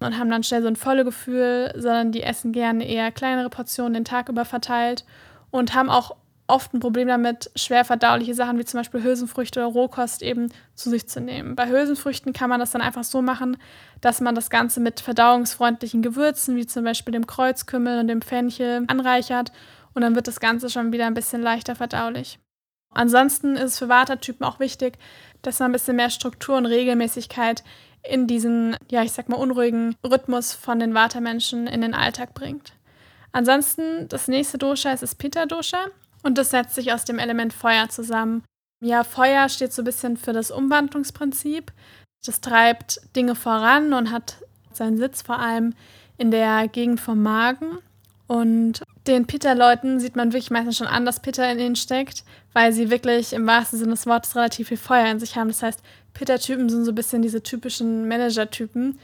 und 0.00 0.18
haben 0.18 0.30
dann 0.30 0.42
schnell 0.42 0.62
so 0.62 0.68
ein 0.68 0.76
volles 0.76 1.04
Gefühl, 1.04 1.70
sondern 1.76 2.12
die 2.12 2.22
essen 2.22 2.50
gerne 2.50 2.88
eher 2.88 3.12
kleinere 3.12 3.50
Portionen 3.50 3.92
den 3.92 4.04
Tag 4.06 4.30
über 4.30 4.46
verteilt 4.46 5.04
und 5.50 5.74
haben 5.74 5.90
auch 5.90 6.16
oft 6.46 6.72
ein 6.72 6.80
Problem 6.80 7.08
damit, 7.08 7.50
schwer 7.56 7.84
verdauliche 7.84 8.34
Sachen 8.34 8.58
wie 8.58 8.64
zum 8.64 8.80
Beispiel 8.80 9.02
Hülsenfrüchte 9.02 9.60
oder 9.60 9.68
Rohkost 9.68 10.22
eben 10.22 10.50
zu 10.74 10.88
sich 10.88 11.06
zu 11.06 11.20
nehmen. 11.20 11.54
Bei 11.54 11.68
Hülsenfrüchten 11.68 12.32
kann 12.32 12.48
man 12.48 12.58
das 12.58 12.72
dann 12.72 12.80
einfach 12.80 13.04
so 13.04 13.20
machen, 13.20 13.58
dass 14.00 14.22
man 14.22 14.34
das 14.34 14.48
Ganze 14.48 14.80
mit 14.80 15.00
verdauungsfreundlichen 15.00 16.00
Gewürzen 16.00 16.56
wie 16.56 16.66
zum 16.66 16.84
Beispiel 16.84 17.12
dem 17.12 17.26
Kreuzkümmel 17.26 18.00
und 18.00 18.08
dem 18.08 18.22
Fenchel 18.22 18.84
anreichert 18.86 19.52
und 19.92 20.00
dann 20.00 20.14
wird 20.14 20.26
das 20.26 20.40
Ganze 20.40 20.70
schon 20.70 20.90
wieder 20.90 21.06
ein 21.06 21.14
bisschen 21.14 21.42
leichter 21.42 21.74
verdaulich. 21.74 22.38
Ansonsten 22.94 23.56
ist 23.56 23.72
es 23.72 23.78
für 23.78 23.88
Watertypen 23.88 24.44
auch 24.44 24.60
wichtig, 24.60 24.98
dass 25.42 25.58
man 25.58 25.70
ein 25.70 25.72
bisschen 25.72 25.96
mehr 25.96 26.10
Struktur 26.10 26.56
und 26.56 26.66
Regelmäßigkeit 26.66 27.64
in 28.02 28.26
diesen, 28.26 28.76
ja, 28.90 29.02
ich 29.02 29.12
sag 29.12 29.28
mal, 29.28 29.36
unruhigen 29.36 29.94
Rhythmus 30.04 30.54
von 30.54 30.78
den 30.78 30.94
Vata-Menschen 30.94 31.66
in 31.66 31.80
den 31.80 31.94
Alltag 31.94 32.34
bringt. 32.34 32.72
Ansonsten, 33.32 34.08
das 34.08 34.28
nächste 34.28 34.58
Dosha 34.58 34.92
ist 34.92 35.02
das 35.02 35.14
Pitta-Dosha 35.14 35.86
und 36.22 36.36
das 36.38 36.50
setzt 36.50 36.74
sich 36.74 36.92
aus 36.92 37.04
dem 37.04 37.18
Element 37.18 37.52
Feuer 37.52 37.88
zusammen. 37.88 38.44
Ja, 38.82 39.04
Feuer 39.04 39.48
steht 39.48 39.72
so 39.72 39.82
ein 39.82 39.86
bisschen 39.86 40.16
für 40.16 40.32
das 40.32 40.50
Umwandlungsprinzip. 40.50 41.72
Das 42.24 42.40
treibt 42.40 43.00
Dinge 43.16 43.34
voran 43.34 43.92
und 43.92 44.10
hat 44.10 44.36
seinen 44.72 44.98
Sitz 44.98 45.22
vor 45.22 45.38
allem 45.38 45.74
in 46.18 46.30
der 46.30 46.68
Gegend 46.68 47.00
vom 47.00 47.22
Magen. 47.22 47.78
Und 48.26 48.82
den 49.06 49.26
Pitta-Leuten 49.26 50.00
sieht 50.00 50.16
man 50.16 50.32
wirklich 50.32 50.50
meistens 50.50 50.78
schon 50.78 50.86
an, 50.86 51.04
dass 51.04 51.20
Pitta 51.20 51.44
in 51.50 51.58
ihnen 51.58 51.76
steckt, 51.76 52.24
weil 52.52 52.72
sie 52.72 52.90
wirklich 52.90 53.32
im 53.32 53.46
wahrsten 53.46 53.78
Sinne 53.78 53.92
des 53.92 54.06
Wortes 54.06 54.36
relativ 54.36 54.68
viel 54.68 54.76
Feuer 54.76 55.06
in 55.10 55.20
sich 55.20 55.36
haben. 55.36 55.48
Das 55.48 55.62
heißt, 55.62 55.82
Pitta-Typen 56.14 56.68
sind 56.68 56.84
so 56.84 56.92
ein 56.92 56.94
bisschen 56.94 57.22
diese 57.22 57.42
typischen 57.42 58.06
Manager-Typen, 58.08 58.98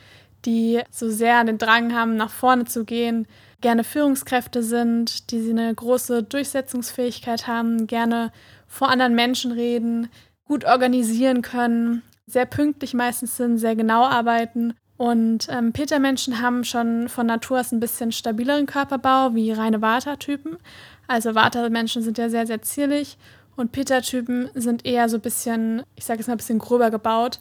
die 0.44 0.80
so 0.90 1.10
sehr 1.10 1.42
den 1.44 1.58
Drang 1.58 1.94
haben, 1.94 2.16
nach 2.16 2.30
vorne 2.30 2.64
zu 2.64 2.84
gehen, 2.84 3.26
gerne 3.60 3.84
Führungskräfte 3.84 4.62
sind, 4.62 5.30
die 5.30 5.50
eine 5.50 5.74
große 5.74 6.22
Durchsetzungsfähigkeit 6.22 7.46
haben, 7.46 7.86
gerne 7.86 8.30
vor 8.66 8.88
anderen 8.88 9.14
Menschen 9.14 9.52
reden, 9.52 10.08
gut 10.44 10.64
organisieren 10.64 11.42
können, 11.42 12.02
sehr 12.26 12.46
pünktlich 12.46 12.94
meistens 12.94 13.36
sind, 13.36 13.58
sehr 13.58 13.74
genau 13.74 14.04
arbeiten. 14.04 14.74
Und 14.98 15.46
ähm, 15.48 15.72
Peter-Menschen 15.72 16.42
haben 16.42 16.64
schon 16.64 17.08
von 17.08 17.26
Natur 17.26 17.60
aus 17.60 17.70
ein 17.70 17.78
bisschen 17.78 18.10
stabileren 18.10 18.66
Körperbau 18.66 19.34
wie 19.34 19.52
reine 19.52 19.80
Vata-Typen. 19.80 20.58
Also 21.06 21.36
Vata-Menschen 21.36 22.02
sind 22.02 22.18
ja 22.18 22.28
sehr, 22.28 22.48
sehr 22.48 22.60
zierlich 22.62 23.16
und 23.54 23.70
Pitta-Typen 23.70 24.50
sind 24.54 24.84
eher 24.84 25.08
so 25.08 25.16
ein 25.16 25.22
bisschen, 25.22 25.84
ich 25.94 26.04
sage 26.04 26.18
jetzt 26.18 26.26
mal 26.26 26.34
ein 26.34 26.38
bisschen 26.38 26.58
gröber 26.58 26.90
gebaut. 26.90 27.38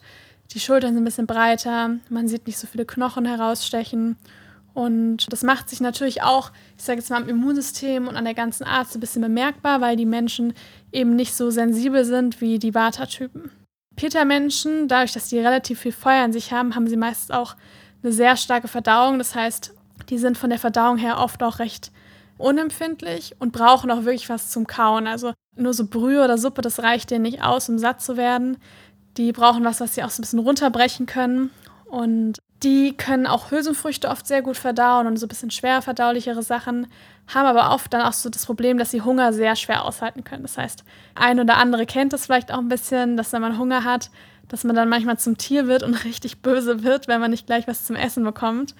Die 0.52 0.60
Schultern 0.60 0.94
sind 0.94 1.02
ein 1.02 1.04
bisschen 1.04 1.26
breiter, 1.26 1.96
man 2.08 2.28
sieht 2.28 2.46
nicht 2.46 2.58
so 2.58 2.68
viele 2.68 2.86
Knochen 2.86 3.26
herausstechen. 3.26 4.16
Und 4.72 5.32
das 5.32 5.42
macht 5.42 5.68
sich 5.68 5.80
natürlich 5.80 6.22
auch, 6.22 6.52
ich 6.76 6.84
sage 6.84 7.00
jetzt 7.00 7.10
mal, 7.10 7.20
am 7.20 7.28
Immunsystem 7.28 8.06
und 8.06 8.14
an 8.14 8.24
der 8.24 8.34
ganzen 8.34 8.64
Art 8.64 8.88
so 8.88 8.98
ein 8.98 9.00
bisschen 9.00 9.22
bemerkbar, 9.22 9.80
weil 9.80 9.96
die 9.96 10.06
Menschen 10.06 10.54
eben 10.92 11.16
nicht 11.16 11.34
so 11.34 11.50
sensibel 11.50 12.04
sind 12.04 12.40
wie 12.40 12.60
die 12.60 12.74
Vata-Typen. 12.74 13.50
Pitta-Menschen, 13.98 14.86
dadurch, 14.86 15.12
dass 15.12 15.28
die 15.28 15.40
relativ 15.40 15.80
viel 15.80 15.92
Feuer 15.92 16.24
in 16.24 16.32
sich 16.32 16.52
haben, 16.52 16.76
haben 16.76 16.86
sie 16.86 16.96
meist 16.96 17.32
auch 17.32 17.56
eine 18.02 18.12
sehr 18.12 18.36
starke 18.36 18.68
Verdauung. 18.68 19.18
Das 19.18 19.34
heißt, 19.34 19.74
die 20.08 20.18
sind 20.18 20.38
von 20.38 20.50
der 20.50 20.60
Verdauung 20.60 20.98
her 20.98 21.18
oft 21.18 21.42
auch 21.42 21.58
recht 21.58 21.90
unempfindlich 22.38 23.34
und 23.40 23.52
brauchen 23.52 23.90
auch 23.90 24.04
wirklich 24.04 24.28
was 24.28 24.50
zum 24.50 24.68
Kauen. 24.68 25.08
Also 25.08 25.32
nur 25.56 25.74
so 25.74 25.84
Brühe 25.84 26.22
oder 26.22 26.38
Suppe, 26.38 26.62
das 26.62 26.80
reicht 26.80 27.10
denen 27.10 27.22
nicht 27.22 27.42
aus, 27.42 27.68
um 27.68 27.78
satt 27.78 28.00
zu 28.00 28.16
werden. 28.16 28.58
Die 29.16 29.32
brauchen 29.32 29.64
was, 29.64 29.80
was 29.80 29.96
sie 29.96 30.04
auch 30.04 30.10
so 30.10 30.20
ein 30.20 30.22
bisschen 30.22 30.38
runterbrechen 30.38 31.06
können. 31.06 31.50
Und 31.86 32.38
die 32.62 32.96
können 32.96 33.26
auch 33.26 33.50
Hülsenfrüchte 33.50 34.08
oft 34.08 34.26
sehr 34.26 34.42
gut 34.42 34.56
verdauen 34.56 35.06
und 35.06 35.16
so 35.16 35.26
ein 35.26 35.28
bisschen 35.28 35.50
schwer 35.50 35.80
verdaulichere 35.82 36.42
Sachen, 36.42 36.88
haben 37.28 37.46
aber 37.46 37.74
oft 37.74 37.92
dann 37.92 38.02
auch 38.02 38.12
so 38.12 38.30
das 38.30 38.46
Problem, 38.46 38.78
dass 38.78 38.90
sie 38.90 39.02
Hunger 39.02 39.32
sehr 39.32 39.54
schwer 39.54 39.84
aushalten 39.84 40.24
können. 40.24 40.42
Das 40.42 40.58
heißt, 40.58 40.82
ein 41.14 41.38
oder 41.38 41.58
andere 41.58 41.86
kennt 41.86 42.12
das 42.12 42.26
vielleicht 42.26 42.50
auch 42.50 42.58
ein 42.58 42.68
bisschen, 42.68 43.16
dass 43.16 43.32
wenn 43.32 43.42
man 43.42 43.58
Hunger 43.58 43.84
hat, 43.84 44.10
dass 44.48 44.64
man 44.64 44.74
dann 44.74 44.88
manchmal 44.88 45.18
zum 45.18 45.36
Tier 45.36 45.66
wird 45.66 45.82
und 45.82 45.94
richtig 46.04 46.38
böse 46.38 46.82
wird, 46.82 47.06
wenn 47.06 47.20
man 47.20 47.30
nicht 47.30 47.46
gleich 47.46 47.68
was 47.68 47.84
zum 47.84 47.96
Essen 47.96 48.24
bekommt. 48.24 48.74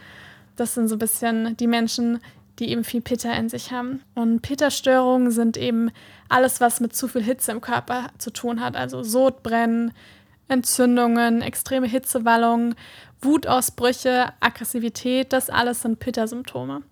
Das 0.56 0.74
sind 0.74 0.88
so 0.88 0.96
ein 0.96 1.00
bisschen 1.00 1.56
die 1.56 1.66
Menschen, 1.68 2.20
die 2.58 2.70
eben 2.70 2.82
viel 2.82 3.00
Pitta 3.00 3.32
in 3.34 3.48
sich 3.48 3.70
haben. 3.70 4.02
Und 4.14 4.42
Pitta-Störungen 4.42 5.30
sind 5.30 5.56
eben 5.56 5.90
alles, 6.28 6.60
was 6.60 6.80
mit 6.80 6.96
zu 6.96 7.06
viel 7.06 7.22
Hitze 7.22 7.52
im 7.52 7.60
Körper 7.60 8.08
zu 8.18 8.32
tun 8.32 8.60
hat. 8.60 8.76
Also 8.76 9.04
Sodbrennen, 9.04 9.92
Entzündungen, 10.48 11.42
extreme 11.42 11.86
Hitzewallungen, 11.86 12.74
Wutausbrüche, 13.20 14.32
Aggressivität, 14.40 15.32
das 15.32 15.50
alles 15.50 15.82
sind 15.82 15.98
Pitta-Symptome. 15.98 16.82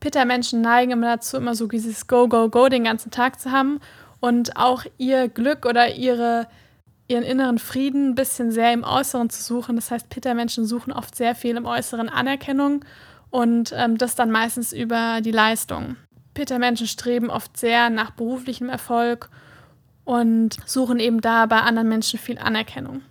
Pitta-Menschen 0.00 0.60
neigen 0.60 0.92
immer 0.92 1.16
dazu, 1.16 1.36
immer 1.36 1.54
so 1.54 1.66
dieses 1.66 2.06
Go, 2.06 2.28
Go, 2.28 2.48
Go 2.50 2.68
den 2.68 2.84
ganzen 2.84 3.10
Tag 3.10 3.40
zu 3.40 3.50
haben 3.50 3.80
und 4.20 4.56
auch 4.56 4.84
ihr 4.98 5.28
Glück 5.28 5.64
oder 5.66 5.94
ihre, 5.94 6.46
ihren 7.08 7.24
inneren 7.24 7.58
Frieden 7.58 8.10
ein 8.10 8.14
bisschen 8.14 8.52
sehr 8.52 8.72
im 8.72 8.84
Äußeren 8.84 9.30
zu 9.30 9.42
suchen. 9.42 9.76
Das 9.76 9.90
heißt, 9.90 10.10
Pitta-Menschen 10.10 10.66
suchen 10.66 10.92
oft 10.92 11.16
sehr 11.16 11.34
viel 11.34 11.56
im 11.56 11.66
Äußeren 11.66 12.08
Anerkennung 12.08 12.84
und 13.30 13.72
ähm, 13.76 13.96
das 13.96 14.14
dann 14.14 14.30
meistens 14.30 14.72
über 14.72 15.20
die 15.22 15.30
Leistung. 15.30 15.96
Pitta-Menschen 16.34 16.86
streben 16.86 17.30
oft 17.30 17.56
sehr 17.56 17.90
nach 17.90 18.10
beruflichem 18.10 18.68
Erfolg 18.68 19.30
und 20.04 20.56
suchen 20.66 21.00
eben 21.00 21.20
da 21.20 21.46
bei 21.46 21.60
anderen 21.60 21.88
Menschen 21.88 22.18
viel 22.18 22.38
Anerkennung. 22.38 23.02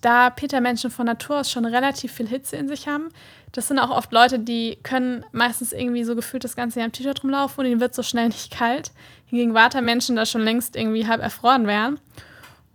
Da 0.00 0.30
Peter-Menschen 0.30 0.90
von 0.90 1.06
Natur 1.06 1.40
aus 1.40 1.50
schon 1.50 1.66
relativ 1.66 2.12
viel 2.12 2.26
Hitze 2.26 2.56
in 2.56 2.68
sich 2.68 2.88
haben, 2.88 3.10
das 3.52 3.66
sind 3.66 3.78
auch 3.78 3.90
oft 3.90 4.12
Leute, 4.12 4.38
die 4.38 4.78
können 4.82 5.24
meistens 5.32 5.72
irgendwie 5.72 6.04
so 6.04 6.14
gefühlt 6.14 6.44
das 6.44 6.54
ganze 6.54 6.78
Jahr 6.78 6.86
im 6.86 6.92
T-Shirt 6.92 7.22
rumlaufen 7.22 7.64
und 7.64 7.70
ihnen 7.70 7.80
wird 7.80 7.94
so 7.94 8.02
schnell 8.02 8.28
nicht 8.28 8.52
kalt. 8.52 8.92
Hingegen 9.26 9.54
Watermenschen 9.54 10.16
da 10.16 10.26
schon 10.26 10.42
längst 10.42 10.76
irgendwie 10.76 11.06
halb 11.06 11.20
erfroren 11.20 11.66
wären. 11.66 11.98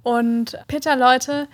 Und 0.03 0.57
Peter-Leute, 0.67 1.47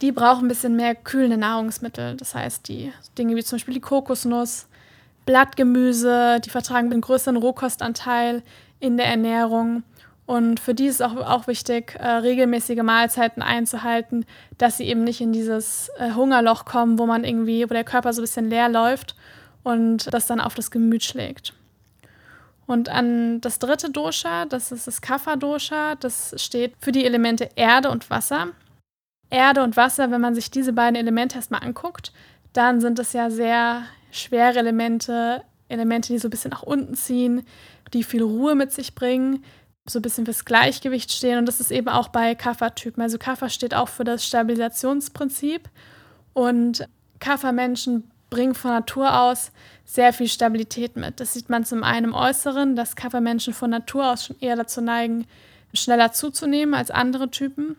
die 0.00 0.12
brauchen 0.12 0.46
ein 0.46 0.48
bisschen 0.48 0.74
mehr 0.74 0.94
kühlende 0.94 1.36
Nahrungsmittel. 1.36 2.16
Das 2.16 2.34
heißt, 2.34 2.68
die 2.68 2.92
Dinge 3.16 3.36
wie 3.36 3.44
zum 3.44 3.56
Beispiel 3.56 3.74
die 3.74 3.80
Kokosnuss, 3.80 4.66
Blattgemüse, 5.26 6.40
die 6.40 6.50
vertragen 6.50 6.90
einen 6.90 7.00
größeren 7.00 7.36
Rohkostanteil 7.36 8.42
in 8.80 8.96
der 8.96 9.06
Ernährung. 9.06 9.84
Und 10.24 10.60
für 10.60 10.74
die 10.74 10.86
ist 10.86 10.96
es 10.96 11.00
auch, 11.02 11.16
auch 11.16 11.46
wichtig, 11.46 11.96
äh, 11.98 12.06
regelmäßige 12.06 12.82
Mahlzeiten 12.82 13.42
einzuhalten, 13.42 14.24
dass 14.56 14.76
sie 14.76 14.84
eben 14.84 15.04
nicht 15.04 15.20
in 15.20 15.32
dieses 15.32 15.90
äh, 15.98 16.12
Hungerloch 16.12 16.64
kommen, 16.64 16.98
wo 16.98 17.06
man 17.06 17.24
irgendwie, 17.24 17.64
wo 17.68 17.74
der 17.74 17.84
Körper 17.84 18.12
so 18.12 18.20
ein 18.20 18.24
bisschen 18.24 18.48
leer 18.48 18.68
läuft 18.68 19.16
und 19.62 20.12
das 20.12 20.26
dann 20.26 20.40
auf 20.40 20.54
das 20.54 20.70
Gemüt 20.70 21.02
schlägt. 21.02 21.54
Und 22.66 22.88
an 22.88 23.40
das 23.40 23.58
dritte 23.58 23.90
Dosha, 23.90 24.46
das 24.46 24.70
ist 24.70 24.86
das 24.86 25.00
Kapha-Dosha, 25.00 25.96
das 25.96 26.34
steht 26.36 26.74
für 26.80 26.92
die 26.92 27.04
Elemente 27.04 27.50
Erde 27.56 27.90
und 27.90 28.08
Wasser. 28.08 28.48
Erde 29.30 29.62
und 29.62 29.76
Wasser, 29.76 30.10
wenn 30.10 30.20
man 30.20 30.34
sich 30.34 30.50
diese 30.50 30.72
beiden 30.72 30.96
Elemente 30.96 31.36
erstmal 31.36 31.62
anguckt, 31.62 32.12
dann 32.52 32.80
sind 32.80 32.98
es 32.98 33.12
ja 33.12 33.30
sehr 33.30 33.82
schwere 34.10 34.58
Elemente, 34.58 35.42
Elemente, 35.68 36.12
die 36.12 36.18
so 36.18 36.28
ein 36.28 36.30
bisschen 36.30 36.50
nach 36.50 36.62
unten 36.62 36.94
ziehen, 36.94 37.44
die 37.92 38.04
viel 38.04 38.22
Ruhe 38.22 38.54
mit 38.54 38.72
sich 38.72 38.94
bringen, 38.94 39.42
so 39.86 39.98
ein 39.98 40.02
bisschen 40.02 40.24
fürs 40.24 40.44
Gleichgewicht 40.44 41.12
stehen. 41.12 41.38
Und 41.38 41.46
das 41.46 41.60
ist 41.60 41.70
eben 41.70 41.88
auch 41.88 42.08
bei 42.08 42.34
Kapha-Typen. 42.34 43.02
Also 43.02 43.18
Kapha 43.18 43.48
steht 43.48 43.74
auch 43.74 43.88
für 43.88 44.04
das 44.04 44.24
Stabilisationsprinzip. 44.24 45.68
Und 46.34 46.88
Kapha-Menschen 47.18 48.10
bringen 48.30 48.54
von 48.54 48.70
Natur 48.70 49.20
aus 49.20 49.52
sehr 49.84 50.12
viel 50.12 50.28
Stabilität 50.28 50.96
mit. 50.96 51.20
Das 51.20 51.34
sieht 51.34 51.50
man 51.50 51.64
zum 51.64 51.84
einen 51.84 52.06
im 52.06 52.14
Äußeren, 52.14 52.76
dass 52.76 52.96
Kapha-Menschen 52.96 53.52
von 53.52 53.70
Natur 53.70 54.12
aus 54.12 54.24
schon 54.26 54.36
eher 54.40 54.56
dazu 54.56 54.80
neigen, 54.80 55.26
schneller 55.74 56.12
zuzunehmen 56.12 56.74
als 56.74 56.90
andere 56.90 57.30
Typen. 57.30 57.76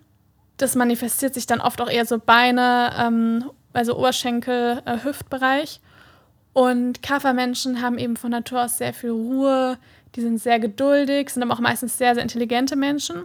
Das 0.58 0.76
manifestiert 0.76 1.34
sich 1.34 1.48
dann 1.48 1.62
oft 1.62 1.82
auch 1.82 1.90
eher 1.90 2.06
so 2.06 2.20
Beine, 2.20 2.92
ähm, 3.00 3.50
also 3.72 3.98
Oberschenkel, 3.98 4.82
äh, 4.86 5.04
Hüftbereich. 5.04 5.80
Und 6.54 7.02
Kapha-Menschen 7.02 7.82
haben 7.82 7.98
eben 7.98 8.16
von 8.16 8.30
Natur 8.30 8.66
aus 8.66 8.78
sehr 8.78 8.94
viel 8.94 9.10
Ruhe, 9.10 9.80
die 10.16 10.22
sind 10.22 10.38
sehr 10.40 10.60
geduldig, 10.60 11.30
sind 11.30 11.44
aber 11.44 11.54
auch 11.54 11.60
meistens 11.60 11.98
sehr, 11.98 12.14
sehr 12.14 12.24
intelligente 12.24 12.76
Menschen 12.76 13.24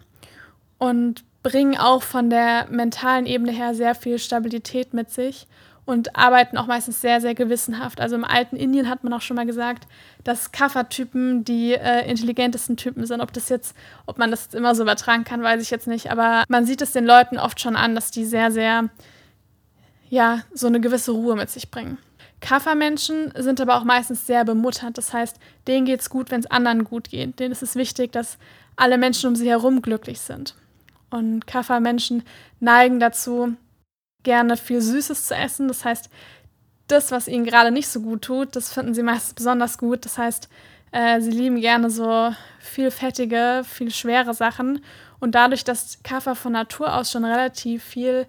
und 0.79 1.25
bringen 1.43 1.77
auch 1.77 2.03
von 2.03 2.31
der 2.31 2.67
mentalen 2.71 3.27
Ebene 3.27 3.53
her 3.53 3.75
sehr 3.75 3.95
viel 3.95 4.19
Stabilität 4.19 4.95
mit 4.95 5.11
sich 5.11 5.47
und 5.89 6.17
arbeiten 6.17 6.59
auch 6.59 6.67
meistens 6.67 7.01
sehr, 7.01 7.23
sehr 7.23 7.35
gewissenhaft. 7.35 7.99
Also 8.01 8.15
im 8.15 8.25
alten 8.25 8.57
Indien 8.57 8.91
hat 8.91 9.05
man 9.05 9.13
auch 9.15 9.23
schon 9.23 9.37
mal 9.37 9.47
gesagt, 9.47 9.89
dass 10.23 10.53
Kaffertypen 10.53 11.45
die 11.45 11.73
äh, 11.73 12.07
intelligentesten 12.09 12.77
Typen 12.77 13.07
sind. 13.07 13.23
Ob 13.23 13.33
das 13.33 13.49
jetzt, 13.49 13.75
ob 14.05 14.19
man 14.19 14.31
das 14.31 14.45
jetzt 14.45 14.55
immer 14.55 14.75
so 14.75 14.83
übertragen 14.83 15.25
kann, 15.25 15.43
weiß 15.43 15.63
ich 15.63 15.71
jetzt 15.71 15.87
nicht. 15.87 16.11
Aber 16.11 16.45
man 16.49 16.67
sieht 16.67 16.83
es 16.83 16.93
den 16.93 17.07
Leuten 17.07 17.39
oft 17.39 17.59
schon 17.59 17.75
an, 17.75 17.95
dass 17.95 18.11
die 18.11 18.27
sehr, 18.27 18.51
sehr, 18.51 18.91
ja, 20.11 20.41
so 20.53 20.67
eine 20.67 20.81
gewisse 20.81 21.13
Ruhe 21.13 21.37
mit 21.37 21.49
sich 21.49 21.71
bringen. 21.71 21.97
Kaffermenschen 22.41 23.33
sind 23.37 23.61
aber 23.61 23.77
auch 23.77 23.85
meistens 23.85 24.27
sehr 24.27 24.45
bemuttert. 24.45 24.97
Das 24.97 25.13
heißt, 25.13 25.39
denen 25.67 25.87
geht 25.87 26.01
es 26.01 26.11
gut, 26.11 26.31
wenn 26.31 26.41
es 26.41 26.51
anderen 26.51 26.85
gut 26.85 27.11
geht. 27.11 27.39
Denen 27.39 27.53
ist 27.53 27.63
es 27.63 27.75
wichtig, 27.75 28.13
dass 28.13 28.39
alle 28.77 28.99
Menschen 28.99 29.29
um 29.29 29.37
sie 29.37 29.49
herum 29.49 29.83
glücklich 29.83 30.21
sind. 30.21 30.55
Und 31.11 31.47
Kaffermenschen 31.47 32.23
neigen 32.61 33.01
dazu, 33.01 33.57
gerne 34.23 34.57
viel 34.57 34.81
Süßes 34.81 35.27
zu 35.27 35.35
essen. 35.35 35.69
Das 35.69 35.85
heißt, 35.85 36.11
das, 36.87 37.11
was 37.11 37.29
ihnen 37.29 37.45
gerade 37.45 37.71
nicht 37.71 37.89
so 37.89 38.01
gut 38.01 38.23
tut, 38.23 38.57
das 38.57 38.73
finden 38.73 38.95
sie 38.95 39.03
meistens 39.03 39.35
besonders 39.35 39.79
gut. 39.79 40.05
Das 40.05 40.19
heißt, 40.19 40.49
äh, 40.93 41.21
sie 41.21 41.31
lieben 41.31 41.61
gerne 41.61 41.91
so 41.91 42.33
viel 42.61 42.91
fettige, 42.91 43.63
viel 43.65 43.91
schwere 43.91 44.35
Sachen. 44.35 44.85
Und 45.21 45.35
dadurch, 45.35 45.65
dass 45.65 46.03
Kaffer 46.03 46.35
von 46.35 46.53
Natur 46.53 46.95
aus 46.95 47.11
schon 47.11 47.25
relativ 47.25 47.85
viel 47.85 48.27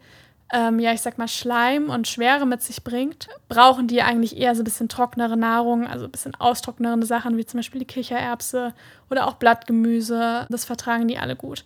ähm, 0.52 0.80
ja, 0.80 0.94
ich 0.94 1.02
sag 1.02 1.18
mal, 1.18 1.28
Schleim 1.28 1.90
und 1.90 2.08
Schwere 2.08 2.46
mit 2.46 2.64
sich 2.64 2.84
bringt, 2.84 3.28
brauchen 3.50 3.88
die 3.88 4.02
eigentlich 4.02 4.38
eher 4.38 4.56
so 4.56 4.62
ein 4.62 4.66
bisschen 4.66 4.90
trocknere 4.90 5.38
Nahrung, 5.38 5.88
also 5.88 6.06
ein 6.06 6.12
bisschen 6.12 6.36
austrocknende 6.36 7.06
Sachen, 7.06 7.38
wie 7.38 7.46
zum 7.46 7.60
Beispiel 7.60 7.80
die 7.80 7.86
Kichererbse 7.86 8.74
oder 9.10 9.28
auch 9.28 9.36
Blattgemüse. 9.36 10.48
Das 10.50 10.66
vertragen 10.66 11.08
die 11.08 11.20
alle 11.20 11.36
gut. 11.36 11.66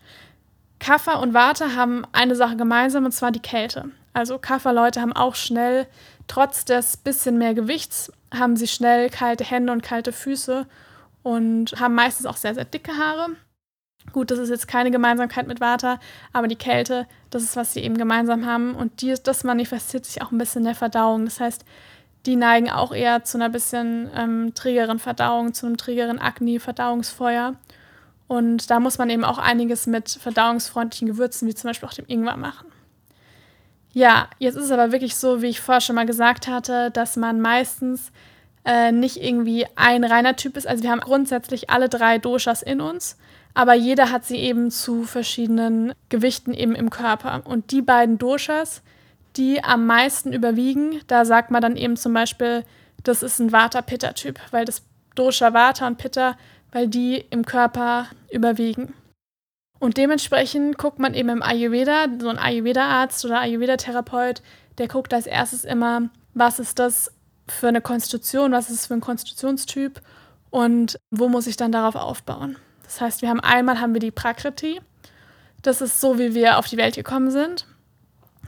Kaffer 0.80 1.22
und 1.22 1.34
Warte 1.34 1.76
haben 1.76 2.06
eine 2.12 2.36
Sache 2.36 2.58
gemeinsam, 2.58 3.06
und 3.06 3.14
zwar 3.14 3.32
die 3.32 3.40
Kälte. 3.40 3.86
Also 4.12 4.38
Kafferleute 4.38 5.02
haben 5.02 5.14
auch 5.14 5.36
schnell, 5.36 5.88
trotz 6.28 6.66
des 6.66 6.98
bisschen 6.98 7.38
mehr 7.38 7.54
Gewichts, 7.54 8.12
haben 8.34 8.58
sie 8.58 8.68
schnell 8.68 9.10
kalte 9.10 9.46
Hände 9.46 9.72
und 9.72 9.82
kalte 9.82 10.12
Füße 10.12 10.68
und 11.24 11.80
haben 11.80 11.96
meistens 11.96 12.26
auch 12.26 12.36
sehr, 12.36 12.54
sehr 12.54 12.66
dicke 12.66 12.98
Haare. 12.98 13.30
Gut, 14.12 14.30
das 14.30 14.40
ist 14.40 14.50
jetzt 14.50 14.68
keine 14.68 14.92
Gemeinsamkeit 14.92 15.48
mit 15.48 15.62
Vata, 15.62 16.00
aber 16.34 16.48
die 16.48 16.56
Kälte, 16.56 17.08
das 17.30 17.42
ist, 17.42 17.56
was 17.56 17.74
sie 17.74 17.82
eben 17.82 17.98
gemeinsam 17.98 18.46
haben. 18.46 18.76
Und 18.76 19.02
die, 19.02 19.16
das 19.24 19.44
manifestiert 19.44 20.06
sich 20.06 20.22
auch 20.22 20.32
ein 20.32 20.38
bisschen 20.38 20.62
in 20.62 20.66
der 20.66 20.76
Verdauung. 20.76 21.26
Das 21.26 21.40
heißt, 21.40 21.66
die 22.26 22.36
neigen 22.36 22.70
auch 22.70 22.94
eher 22.94 23.24
zu 23.24 23.38
einer 23.38 23.50
bisschen 23.50 24.10
ähm, 24.16 24.54
trägeren 24.54 25.00
Verdauung, 25.00 25.54
zu 25.54 25.66
einem 25.66 25.78
trägeren 25.78 26.20
Akne, 26.20 26.60
Verdauungsfeuer. 26.60 27.56
Und 28.28 28.70
da 28.70 28.80
muss 28.80 28.98
man 28.98 29.10
eben 29.10 29.24
auch 29.24 29.38
einiges 29.38 29.88
mit 29.88 30.10
verdauungsfreundlichen 30.10 31.08
Gewürzen, 31.08 31.48
wie 31.48 31.56
zum 31.56 31.70
Beispiel 31.70 31.88
auch 31.88 31.94
dem 31.94 32.06
Ingwer, 32.08 32.38
machen. 32.38 32.68
Ja, 33.92 34.28
jetzt 34.40 34.56
ist 34.56 34.66
es 34.66 34.72
aber 34.72 34.92
wirklich 34.92 35.16
so, 35.16 35.42
wie 35.42 35.48
ich 35.48 35.62
vorher 35.62 35.82
schon 35.82 35.96
mal 35.96 36.06
gesagt 36.06 36.48
hatte, 36.48 36.90
dass 36.92 37.16
man 37.16 37.42
meistens 37.42 38.12
äh, 38.66 38.92
nicht 38.92 39.18
irgendwie 39.18 39.68
ein 39.76 40.04
reiner 40.04 40.36
Typ 40.36 40.58
ist. 40.58 40.68
Also 40.68 40.84
wir 40.84 40.92
haben 40.92 41.02
grundsätzlich 41.02 41.70
alle 41.70 41.90
drei 41.90 42.18
Doshas 42.18 42.64
in 42.64 42.82
uns 42.82 43.18
aber 43.54 43.74
jeder 43.74 44.12
hat 44.12 44.26
sie 44.26 44.38
eben 44.38 44.72
zu 44.72 45.04
verschiedenen 45.04 45.94
Gewichten 46.10 46.54
eben 46.54 46.76
im 46.76 46.90
Körper. 46.90 47.42
Und 47.46 47.72
die 47.72 47.82
beiden 47.82 48.18
Doshas, 48.18 48.82
die 49.36 49.64
am 49.64 49.86
meisten 49.86 50.34
überwiegen, 50.34 51.02
da 51.08 51.26
sagt 51.26 51.52
man 51.52 51.62
dann 51.62 51.76
eben 51.76 51.98
zum 51.98 52.14
Beispiel, 52.14 52.64
das 53.04 53.24
ist 53.24 53.40
ein 53.40 53.52
Vata-Pitta-Typ, 53.52 54.40
weil 54.52 54.66
das 54.66 54.84
Dosha 55.16 55.54
Vata 55.54 55.88
und 55.88 55.98
Pitta, 55.98 56.36
weil 56.72 56.88
die 56.88 57.24
im 57.30 57.46
Körper 57.46 58.08
überwiegen. 58.32 58.94
Und 59.80 59.98
dementsprechend 59.98 60.78
guckt 60.78 60.98
man 60.98 61.14
eben 61.14 61.30
im 61.30 61.44
Ayurveda, 61.44 62.08
so 62.20 62.30
ein 62.30 62.40
Ayurveda-Arzt 62.40 63.26
oder 63.26 63.42
Ayurveda-Therapeut, 63.42 64.42
der 64.78 64.88
guckt 64.88 65.14
als 65.14 65.28
erstes 65.28 65.66
immer, 65.66 66.10
was 66.34 66.60
ist 66.60 66.80
das 66.80 67.12
für 67.48 67.68
eine 67.68 67.82
Konstitution, 67.82 68.54
was 68.54 68.70
ist 68.70 68.80
es 68.80 68.86
für 68.88 68.94
ein 68.94 69.02
Konstitutionstyp 69.02 70.02
und 70.50 70.98
wo 71.12 71.28
muss 71.28 71.48
ich 71.48 71.58
dann 71.58 71.72
darauf 71.72 71.96
aufbauen. 71.96 72.56
Das 72.84 73.02
heißt, 73.02 73.22
wir 73.22 73.30
haben 73.30 73.40
einmal 73.40 73.80
haben 73.80 73.94
wir 73.94 74.00
die 74.00 74.12
Prakriti. 74.12 74.80
Das 75.62 75.82
ist 75.82 76.00
so, 76.00 76.20
wie 76.20 76.34
wir 76.34 76.58
auf 76.58 76.68
die 76.68 76.78
Welt 76.78 76.96
gekommen 76.96 77.32
sind. 77.32 77.66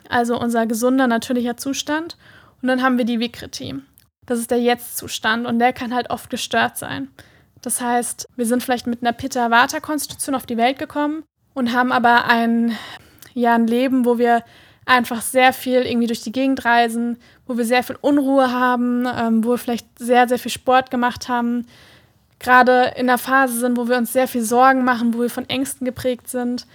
Also 0.10 0.40
unser 0.40 0.68
gesunder, 0.68 1.08
natürlicher 1.08 1.58
Zustand. 1.58 2.18
Und 2.62 2.68
dann 2.68 2.84
haben 2.84 2.98
wir 2.98 3.06
die 3.06 3.20
Vikriti. 3.20 3.76
Das 4.26 4.40
ist 4.40 4.52
der 4.52 4.60
Jetzt-Zustand 4.60 5.46
und 5.46 5.60
der 5.60 5.74
kann 5.74 5.94
halt 5.94 6.10
oft 6.10 6.30
gestört 6.30 6.78
sein. 6.78 7.10
Das 7.62 7.82
heißt, 7.82 8.28
wir 8.36 8.46
sind 8.46 8.64
vielleicht 8.64 8.88
mit 8.88 9.02
einer 9.02 9.14
Pitta-Vata-Konstitution 9.14 10.36
auf 10.36 10.46
die 10.46 10.58
Welt 10.58 10.80
gekommen 10.80 11.24
und 11.54 11.74
haben 11.74 11.92
aber 11.92 12.26
ein, 12.26 12.76
ja, 13.34 13.56
ein 13.56 13.68
Leben, 13.68 14.06
wo 14.06 14.18
wir 14.18 14.44
einfach 14.86 15.22
sehr 15.22 15.52
viel 15.54 15.82
irgendwie 15.82 16.08
durch 16.08 16.22
die 16.22 16.32
Gegend 16.32 16.64
reisen, 16.64 17.18
wo 17.48 17.58
wir 17.58 17.66
sehr 17.66 17.84
viel 17.84 17.98
Unruhe 18.02 18.52
haben, 18.52 19.08
ähm, 19.08 19.44
wo 19.44 19.52
wir 19.52 19.58
vielleicht 19.58 19.88
sehr, 19.98 20.28
sehr 20.28 20.40
viel 20.40 20.52
Sport 20.52 20.92
gemacht 20.92 21.28
haben, 21.28 21.66
gerade 22.40 22.94
in 22.96 23.08
der 23.08 23.18
Phase 23.18 23.60
sind, 23.60 23.78
wo 23.78 23.88
wir 23.88 23.98
uns 23.98 24.14
sehr 24.14 24.28
viel 24.28 24.44
Sorgen 24.44 24.84
machen, 24.84 25.14
wo 25.14 25.22
wir 25.22 25.30
von 25.30 25.50
Ängsten 25.50 25.86
geprägt 25.86 26.30
sind. 26.30 26.68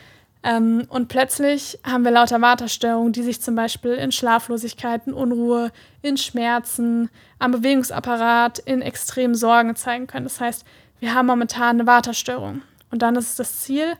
Ähm, 0.42 0.86
und 0.88 1.08
plötzlich 1.08 1.78
haben 1.84 2.04
wir 2.04 2.10
lauter 2.10 2.40
Waterstörungen, 2.40 3.12
die 3.12 3.22
sich 3.22 3.42
zum 3.42 3.54
Beispiel 3.54 3.92
in 3.92 4.10
Schlaflosigkeit, 4.10 5.06
in 5.06 5.12
Unruhe, 5.12 5.70
in 6.02 6.16
Schmerzen, 6.16 7.10
am 7.38 7.52
Bewegungsapparat, 7.52 8.58
in 8.60 8.80
extremen 8.80 9.34
Sorgen 9.34 9.76
zeigen 9.76 10.06
können. 10.06 10.24
Das 10.24 10.40
heißt, 10.40 10.64
wir 10.98 11.14
haben 11.14 11.26
momentan 11.26 11.80
eine 11.80 11.86
Waterstörung. 11.86 12.62
Und 12.90 13.02
dann 13.02 13.16
ist 13.16 13.30
es 13.30 13.36
das 13.36 13.60
Ziel, 13.60 13.96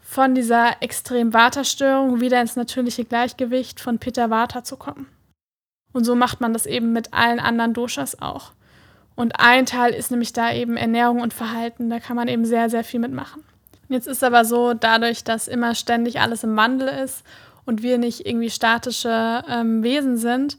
von 0.00 0.34
dieser 0.34 0.82
extremen 0.82 1.32
Waterstörung 1.32 2.20
wieder 2.20 2.40
ins 2.40 2.56
natürliche 2.56 3.04
Gleichgewicht 3.04 3.78
von 3.78 4.00
Pitta 4.00 4.28
Vata 4.28 4.64
zu 4.64 4.76
kommen. 4.76 5.06
Und 5.92 6.04
so 6.04 6.16
macht 6.16 6.40
man 6.40 6.52
das 6.52 6.66
eben 6.66 6.92
mit 6.92 7.14
allen 7.14 7.38
anderen 7.38 7.74
Doshas 7.74 8.20
auch. 8.20 8.50
Und 9.20 9.38
ein 9.38 9.66
Teil 9.66 9.92
ist 9.92 10.10
nämlich 10.10 10.32
da 10.32 10.50
eben 10.50 10.78
Ernährung 10.78 11.20
und 11.20 11.34
Verhalten. 11.34 11.90
Da 11.90 12.00
kann 12.00 12.16
man 12.16 12.26
eben 12.26 12.46
sehr, 12.46 12.70
sehr 12.70 12.82
viel 12.82 13.00
mitmachen. 13.00 13.44
Jetzt 13.90 14.06
ist 14.06 14.24
aber 14.24 14.46
so, 14.46 14.72
dadurch, 14.72 15.24
dass 15.24 15.46
immer 15.46 15.74
ständig 15.74 16.20
alles 16.20 16.42
im 16.42 16.56
Wandel 16.56 16.88
ist 16.88 17.22
und 17.66 17.82
wir 17.82 17.98
nicht 17.98 18.24
irgendwie 18.24 18.48
statische 18.48 19.44
ähm, 19.46 19.82
Wesen 19.82 20.16
sind, 20.16 20.56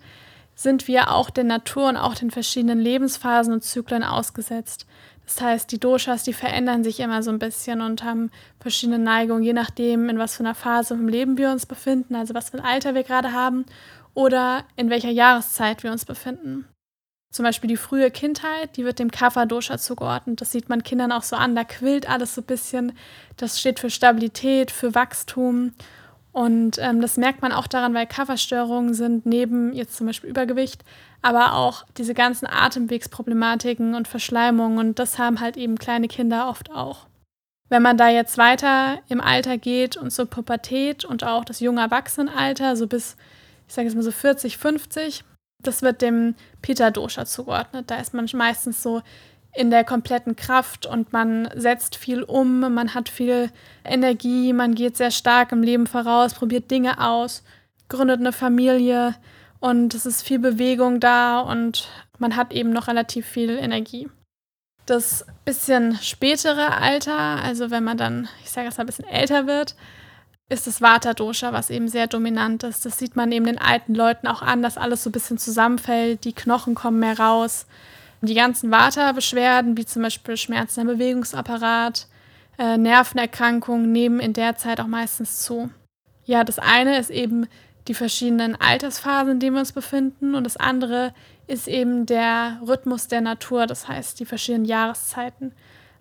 sind 0.53 0.87
wir 0.87 1.09
auch 1.09 1.31
der 1.31 1.43
Natur 1.43 1.89
und 1.89 1.97
auch 1.97 2.13
den 2.13 2.29
verschiedenen 2.29 2.79
Lebensphasen 2.79 3.51
und 3.51 3.63
Zyklen 3.63 4.03
ausgesetzt. 4.03 4.85
Das 5.25 5.41
heißt, 5.41 5.71
die 5.71 5.79
Doshas, 5.79 6.21
die 6.21 6.33
verändern 6.33 6.83
sich 6.83 6.99
immer 6.99 7.23
so 7.23 7.31
ein 7.31 7.39
bisschen 7.39 7.81
und 7.81 8.03
haben 8.03 8.29
verschiedene 8.59 8.99
Neigungen, 8.99 9.41
je 9.41 9.53
nachdem, 9.53 10.07
in 10.07 10.19
was 10.19 10.35
für 10.35 10.43
einer 10.43 10.53
Phase 10.53 10.93
im 10.93 11.07
Leben 11.07 11.35
wir 11.39 11.49
uns 11.49 11.65
befinden, 11.65 12.13
also 12.13 12.35
was 12.35 12.51
für 12.51 12.59
ein 12.59 12.65
Alter 12.65 12.93
wir 12.93 13.01
gerade 13.01 13.33
haben 13.33 13.65
oder 14.13 14.65
in 14.75 14.91
welcher 14.91 15.09
Jahreszeit 15.09 15.81
wir 15.81 15.91
uns 15.91 16.05
befinden. 16.05 16.67
Zum 17.31 17.43
Beispiel 17.43 17.69
die 17.69 17.77
frühe 17.77 18.11
Kindheit, 18.11 18.77
die 18.77 18.85
wird 18.85 18.99
dem 18.99 19.09
Kapha-Dosha 19.09 19.77
zugeordnet. 19.77 20.41
Das 20.41 20.51
sieht 20.51 20.69
man 20.69 20.83
Kindern 20.83 21.11
auch 21.11 21.23
so 21.23 21.35
an, 21.35 21.55
da 21.55 21.63
quillt 21.63 22.09
alles 22.09 22.35
so 22.35 22.41
ein 22.41 22.45
bisschen. 22.45 22.91
Das 23.37 23.59
steht 23.59 23.79
für 23.79 23.89
Stabilität, 23.89 24.69
für 24.69 24.93
Wachstum. 24.93 25.73
Und 26.33 26.77
ähm, 26.77 27.01
das 27.01 27.17
merkt 27.17 27.41
man 27.41 27.51
auch 27.51 27.67
daran, 27.67 27.93
weil 27.93 28.05
Kapha-Störungen 28.05 28.93
sind 28.93 29.25
neben 29.25 29.73
jetzt 29.73 29.95
zum 29.97 30.07
Beispiel 30.07 30.29
Übergewicht 30.29 30.83
aber 31.21 31.53
auch 31.53 31.85
diese 31.97 32.13
ganzen 32.13 32.47
Atemwegsproblematiken 32.47 33.93
und 33.93 34.07
Verschleimungen 34.07 34.79
und 34.79 34.99
das 34.99 35.19
haben 35.19 35.39
halt 35.39 35.57
eben 35.57 35.77
kleine 35.77 36.07
Kinder 36.07 36.49
oft 36.49 36.71
auch. 36.71 37.07
Wenn 37.69 37.83
man 37.83 37.97
da 37.97 38.09
jetzt 38.09 38.37
weiter 38.37 38.99
im 39.07 39.21
Alter 39.21 39.57
geht 39.57 39.95
und 39.97 40.11
zur 40.11 40.25
Pubertät 40.25 41.05
und 41.05 41.23
auch 41.23 41.45
das 41.45 41.59
junge 41.59 41.81
Erwachsenenalter, 41.81 42.75
so 42.75 42.87
bis, 42.87 43.15
ich 43.67 43.73
sage 43.73 43.87
jetzt 43.87 43.95
mal 43.95 44.01
so 44.01 44.11
40, 44.11 44.57
50, 44.57 45.23
das 45.63 45.81
wird 45.81 46.01
dem 46.01 46.35
Pitta-Dosha 46.61 47.25
zugeordnet. 47.25 47.89
Da 47.89 47.95
ist 47.95 48.13
man 48.13 48.27
meistens 48.33 48.81
so 48.81 49.01
in 49.53 49.69
der 49.69 49.83
kompletten 49.83 50.35
Kraft 50.35 50.85
und 50.85 51.11
man 51.11 51.49
setzt 51.55 51.95
viel 51.95 52.23
um, 52.23 52.59
man 52.59 52.93
hat 52.93 53.09
viel 53.09 53.51
Energie, 53.83 54.53
man 54.53 54.75
geht 54.75 54.95
sehr 54.95 55.11
stark 55.11 55.51
im 55.51 55.61
Leben 55.61 55.87
voraus, 55.87 56.33
probiert 56.33 56.71
Dinge 56.71 57.05
aus, 57.05 57.43
gründet 57.89 58.21
eine 58.21 58.31
Familie, 58.31 59.15
und 59.61 59.93
es 59.93 60.05
ist 60.05 60.23
viel 60.23 60.39
Bewegung 60.39 60.99
da 60.99 61.39
und 61.39 61.87
man 62.17 62.35
hat 62.35 62.51
eben 62.51 62.71
noch 62.71 62.87
relativ 62.87 63.25
viel 63.25 63.51
Energie. 63.51 64.09
Das 64.87 65.25
bisschen 65.45 65.95
spätere 66.01 66.77
Alter, 66.77 67.15
also 67.15 67.69
wenn 67.69 67.83
man 67.83 67.95
dann, 67.95 68.27
ich 68.43 68.49
sage 68.49 68.67
jetzt 68.67 68.77
mal, 68.77 68.83
ein 68.83 68.87
bisschen 68.87 69.07
älter 69.07 69.47
wird, 69.47 69.75
ist 70.51 70.67
das 70.67 70.81
Vata-Dosha, 70.81 71.53
was 71.53 71.69
eben 71.69 71.87
sehr 71.87 72.07
dominant 72.07 72.63
ist. 72.63 72.85
Das 72.85 72.97
sieht 72.97 73.15
man 73.15 73.31
eben 73.31 73.45
den 73.45 73.57
alten 73.57 73.95
Leuten 73.95 74.27
auch 74.27 74.41
an, 74.41 74.61
dass 74.61 74.77
alles 74.77 75.03
so 75.03 75.09
ein 75.09 75.13
bisschen 75.13 75.37
zusammenfällt, 75.37 76.25
die 76.25 76.33
Knochen 76.33 76.75
kommen 76.75 76.99
mehr 76.99 77.17
raus. 77.17 77.65
Die 78.21 78.35
ganzen 78.35 78.69
Vata-Beschwerden, 78.69 79.77
wie 79.77 79.85
zum 79.85 80.01
Beispiel 80.01 80.35
Schmerzen 80.35 80.81
im 80.81 80.87
Bewegungsapparat, 80.87 82.07
äh, 82.59 82.77
Nervenerkrankungen, 82.77 83.91
nehmen 83.93 84.19
in 84.19 84.33
der 84.33 84.57
Zeit 84.57 84.81
auch 84.81 84.87
meistens 84.87 85.39
zu. 85.39 85.69
Ja, 86.25 86.43
das 86.43 86.59
eine 86.59 86.99
ist 86.99 87.09
eben 87.09 87.47
die 87.87 87.93
verschiedenen 87.93 88.59
Altersphasen, 88.59 89.31
in 89.31 89.39
denen 89.39 89.55
wir 89.55 89.61
uns 89.61 89.71
befinden. 89.71 90.35
Und 90.35 90.43
das 90.43 90.57
andere 90.57 91.13
ist 91.47 91.69
eben 91.69 92.05
der 92.05 92.59
Rhythmus 92.67 93.07
der 93.07 93.21
Natur, 93.21 93.67
das 93.67 93.87
heißt 93.87 94.19
die 94.19 94.25
verschiedenen 94.25 94.65
Jahreszeiten. 94.65 95.53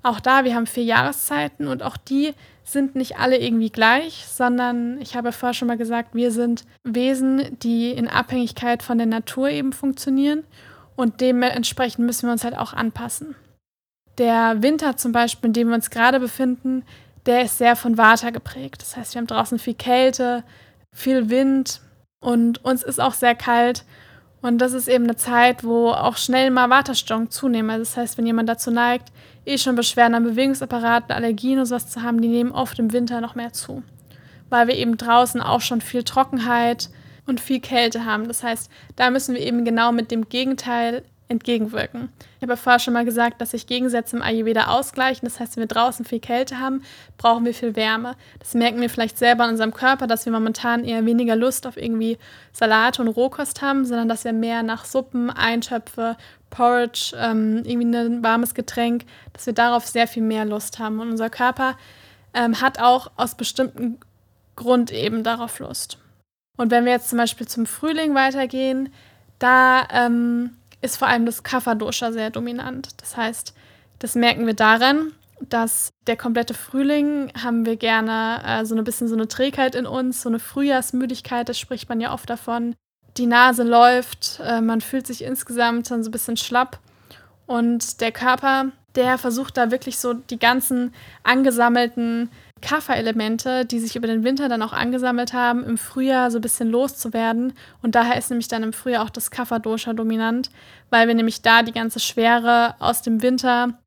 Auch 0.03 0.21
da, 0.21 0.45
wir 0.45 0.55
haben 0.55 0.67
vier 0.67 0.85
Jahreszeiten 0.85 1.69
und 1.69 1.83
auch 1.83 1.97
die 1.97 2.35
sind 2.65 2.95
nicht 2.95 3.19
alle 3.19 3.39
irgendwie 3.39 3.71
gleich, 3.71 4.25
sondern 4.27 5.01
ich 5.01 5.17
habe 5.17 5.33
vorher 5.33 5.55
schon 5.55 5.69
mal 5.69 5.77
gesagt, 5.77 6.15
wir 6.15 6.31
sind 6.31 6.65
Wesen, 6.85 7.59
die 7.61 7.91
in 7.91 8.09
Abhängigkeit 8.09 8.83
von 8.83 8.99
der 8.99 9.07
Natur 9.07 9.51
eben 9.51 9.73
funktionieren 9.73 10.45
und 10.97 11.21
dementsprechend 11.21 12.07
müssen 12.07 12.27
wir 12.27 12.33
uns 12.33 12.45
halt 12.45 12.57
auch 12.57 12.73
anpassen. 12.73 13.35
Der 14.19 14.63
Winter 14.63 14.97
zum 14.97 15.13
Beispiel, 15.13 15.49
in 15.49 15.55
dem 15.55 15.69
wir 15.69 15.75
uns 15.75 15.91
gerade 15.91 16.21
befinden, 16.21 16.85
der 17.27 17.43
ist 17.43 17.59
sehr 17.59 17.77
von 17.77 17.99
Water 17.99 18.33
geprägt. 18.33 18.83
Das 18.83 18.97
heißt, 18.97 19.15
wir 19.15 19.21
haben 19.21 19.27
draußen 19.27 19.59
viel 19.59 19.75
Kälte, 19.75 20.45
viel 20.93 21.31
Wind 21.31 21.81
und 22.21 22.65
uns 22.65 22.83
ist 22.83 23.01
auch 23.01 23.15
sehr 23.15 23.35
kalt. 23.35 23.85
Und 24.43 24.59
das 24.59 24.73
ist 24.73 24.89
eben 24.89 25.05
eine 25.05 25.17
Zeit, 25.17 25.65
wo 25.65 25.91
auch 25.91 26.17
schnell 26.17 26.51
mal 26.51 26.71
Waterstörungen 26.71 27.31
zunehmen. 27.31 27.71
Also 27.71 27.85
das 27.85 27.97
heißt, 27.97 28.19
wenn 28.19 28.27
jemand 28.27 28.49
dazu 28.49 28.71
neigt, 28.71 29.13
eh 29.45 29.59
schon 29.59 29.77
Beschwerden 29.77 30.15
am 30.15 30.25
Bewegungsapparat, 30.25 31.11
Allergien 31.11 31.59
und 31.59 31.67
sowas 31.67 31.89
zu 31.89 32.03
haben, 32.03 32.21
die 32.21 32.29
nehmen 32.29 32.53
oft 32.53 32.79
im 32.79 32.93
Winter 32.93 33.21
noch 33.21 33.35
mehr 33.35 33.53
zu. 33.53 33.83
Weil 34.49 34.67
wir 34.67 34.77
eben 34.77 34.97
draußen 34.97 35.41
auch 35.41 35.61
schon 35.61 35.81
viel 35.81 36.05
Trockenheit 36.05 36.89
und 37.27 37.41
viel 37.41 37.61
Kälte 37.61 38.05
haben. 38.05 38.29
Das 38.29 38.43
heißt, 38.43 38.71
da 38.97 39.11
müssen 39.11 39.35
wir 39.35 39.43
eben 39.43 39.65
genau 39.65 39.93
mit 39.93 40.11
dem 40.11 40.29
Gegenteil 40.29 41.05
entgegenwirken. 41.31 42.11
Ich 42.37 42.43
habe 42.43 42.53
ja 42.53 42.57
vorher 42.57 42.81
schon 42.81 42.93
mal 42.93 43.05
gesagt, 43.05 43.41
dass 43.41 43.53
sich 43.53 43.67
Gegensätze 43.67 44.17
im 44.17 44.23
Ayurveda 44.23 44.67
ausgleichen. 44.67 45.27
Das 45.27 45.39
heißt, 45.39 45.57
wenn 45.57 45.63
wir 45.63 45.69
draußen 45.69 46.05
viel 46.05 46.19
Kälte 46.19 46.59
haben, 46.59 46.83
brauchen 47.19 47.45
wir 47.45 47.55
viel 47.55 47.77
Wärme. 47.77 48.17
Das 48.41 48.55
merken 48.55 48.81
wir 48.81 48.91
vielleicht 48.91 49.17
selber 49.17 49.45
in 49.45 49.51
unserem 49.51 49.73
Körper, 49.73 50.09
dass 50.09 50.27
wir 50.27 50.33
momentan 50.33 50.85
eher 50.85 51.07
weniger 51.07 51.37
Lust 51.37 51.67
auf 51.67 51.77
irgendwie 51.77 52.19
Salate 52.53 53.01
und 53.01 53.09
Rohkost 53.09 53.63
haben, 53.63 53.85
sondern 53.85 54.09
dass 54.09 54.25
wir 54.25 54.33
mehr 54.33 54.65
nach 54.65 54.85
Suppen, 54.85 55.31
Eintöpfe, 55.31 56.17
Porridge, 56.51 57.15
ähm, 57.17 57.63
irgendwie 57.65 57.97
ein 57.97 58.25
warmes 58.25 58.55
Getränk, 58.55 59.05
dass 59.33 59.47
wir 59.47 59.53
darauf 59.53 59.87
sehr 59.87 60.09
viel 60.09 60.25
mehr 60.25 60.45
Lust 60.45 60.81
haben. 60.81 60.99
Und 60.99 61.11
unser 61.11 61.31
Körper 61.31 61.79
ähm, 62.35 62.61
hat 62.61 62.81
auch 62.81 63.13
aus 63.17 63.37
bestimmten 63.37 64.01
Grund 64.57 64.91
eben 64.91 65.23
darauf 65.23 65.61
Lust. 65.61 65.99
Und 66.57 66.73
wenn 66.73 66.85
wir 66.85 66.93
jetzt 66.93 67.09
zum 67.09 67.19
Beispiel 67.19 67.47
zum 67.47 67.67
Frühling 67.67 68.17
weitergehen, 68.17 68.93
da 69.39 69.87
ähm, 69.93 70.51
ist 70.81 70.97
vor 70.97 71.09
allem 71.09 71.27
das 71.27 71.43
Kapha-Dosha 71.43 72.13
sehr 72.13 72.31
dominant. 72.31 72.89
Das 72.99 73.17
heißt, 73.17 73.55
das 73.99 74.15
merken 74.15 74.47
wir 74.47 74.55
daran, 74.55 75.13
dass 75.41 75.91
der 76.07 76.17
komplette 76.17 76.55
Frühling 76.55 77.33
haben 77.43 77.65
wir 77.65 77.77
gerne 77.77 78.43
äh, 78.45 78.65
so 78.65 78.75
ein 78.75 78.85
bisschen 78.85 79.09
so 79.09 79.15
eine 79.15 79.29
Trägheit 79.29 79.75
in 79.75 79.87
uns, 79.87 80.23
so 80.23 80.29
eine 80.29 80.39
Frühjahrsmüdigkeit, 80.39 81.49
das 81.49 81.59
spricht 81.59 81.89
man 81.89 82.01
ja 82.01 82.13
oft 82.13 82.29
davon. 82.29 82.75
Die 83.17 83.27
Nase 83.27 83.63
läuft, 83.63 84.41
äh, 84.45 84.61
man 84.61 84.81
fühlt 84.81 85.07
sich 85.07 85.25
insgesamt 85.25 85.91
dann 85.91 86.03
so 86.03 86.11
ein 86.11 86.13
bisschen 86.13 86.37
schlapp 86.37 86.79
und 87.47 88.01
der 88.01 88.13
Körper, 88.13 88.67
der 88.95 89.19
versucht 89.19 89.57
da 89.57 89.71
wirklich 89.71 89.99
so 89.99 90.15
die 90.15 90.39
ganzen 90.39 90.95
angesammelten 91.23 92.31
Kafferelemente, 92.61 93.65
die 93.65 93.79
sich 93.79 93.97
über 93.97 94.07
den 94.07 94.25
Winter 94.25 94.49
dann 94.49 94.63
auch 94.63 94.73
angesammelt 94.73 95.33
haben, 95.33 95.65
im 95.65 95.79
Frühjahr 95.79 96.31
so 96.31 96.39
ein 96.39 96.43
bisschen 96.43 96.69
loszuwerden. 96.71 97.53
Und 97.83 97.95
daher 97.95 98.19
ist 98.19 98.31
nämlich 98.31 98.49
dann 98.49 98.63
im 98.63 98.73
Frühjahr 98.73 99.05
auch 99.05 99.11
das 99.11 99.31
Kafferdosha 99.31 99.93
dominant, 99.93 100.51
weil 100.91 101.09
wir 101.09 101.15
nämlich 101.15 101.43
da 101.43 101.63
die 101.63 101.73
ganze 101.73 102.01
Schwere 102.01 102.75
aus 102.79 103.03
dem 103.03 103.23
Winter 103.23 103.79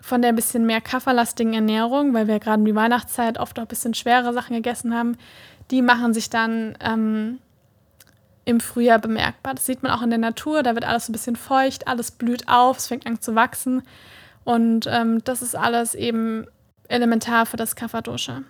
von 0.00 0.20
der 0.20 0.32
bisschen 0.32 0.66
mehr 0.66 0.80
kafferlastigen 0.80 1.54
Ernährung, 1.54 2.12
weil 2.12 2.26
wir 2.26 2.40
gerade 2.40 2.60
in 2.60 2.64
die 2.64 2.74
Weihnachtszeit 2.74 3.38
oft 3.38 3.58
auch 3.58 3.64
ein 3.64 3.68
bisschen 3.68 3.94
schwere 3.94 4.32
Sachen 4.32 4.56
gegessen 4.56 4.94
haben, 4.94 5.16
die 5.70 5.80
machen 5.80 6.12
sich 6.12 6.28
dann 6.28 6.76
ähm, 6.80 7.38
im 8.44 8.60
Frühjahr 8.60 8.98
bemerkbar. 8.98 9.54
Das 9.54 9.66
sieht 9.66 9.82
man 9.82 9.92
auch 9.92 10.02
in 10.02 10.10
der 10.10 10.18
Natur, 10.18 10.62
da 10.62 10.74
wird 10.74 10.84
alles 10.84 11.06
so 11.06 11.10
ein 11.10 11.14
bisschen 11.14 11.36
feucht, 11.36 11.86
alles 11.86 12.10
blüht 12.10 12.48
auf, 12.48 12.78
es 12.78 12.88
fängt 12.88 13.06
an 13.06 13.20
zu 13.20 13.34
wachsen. 13.34 13.82
Und 14.44 14.88
ähm, 14.90 15.22
das 15.22 15.40
ist 15.40 15.54
alles 15.54 15.94
eben 15.94 16.46
elementar 16.92 17.46
für 17.46 17.56
das 17.56 17.74
Kapha-Dosha. 17.74 18.42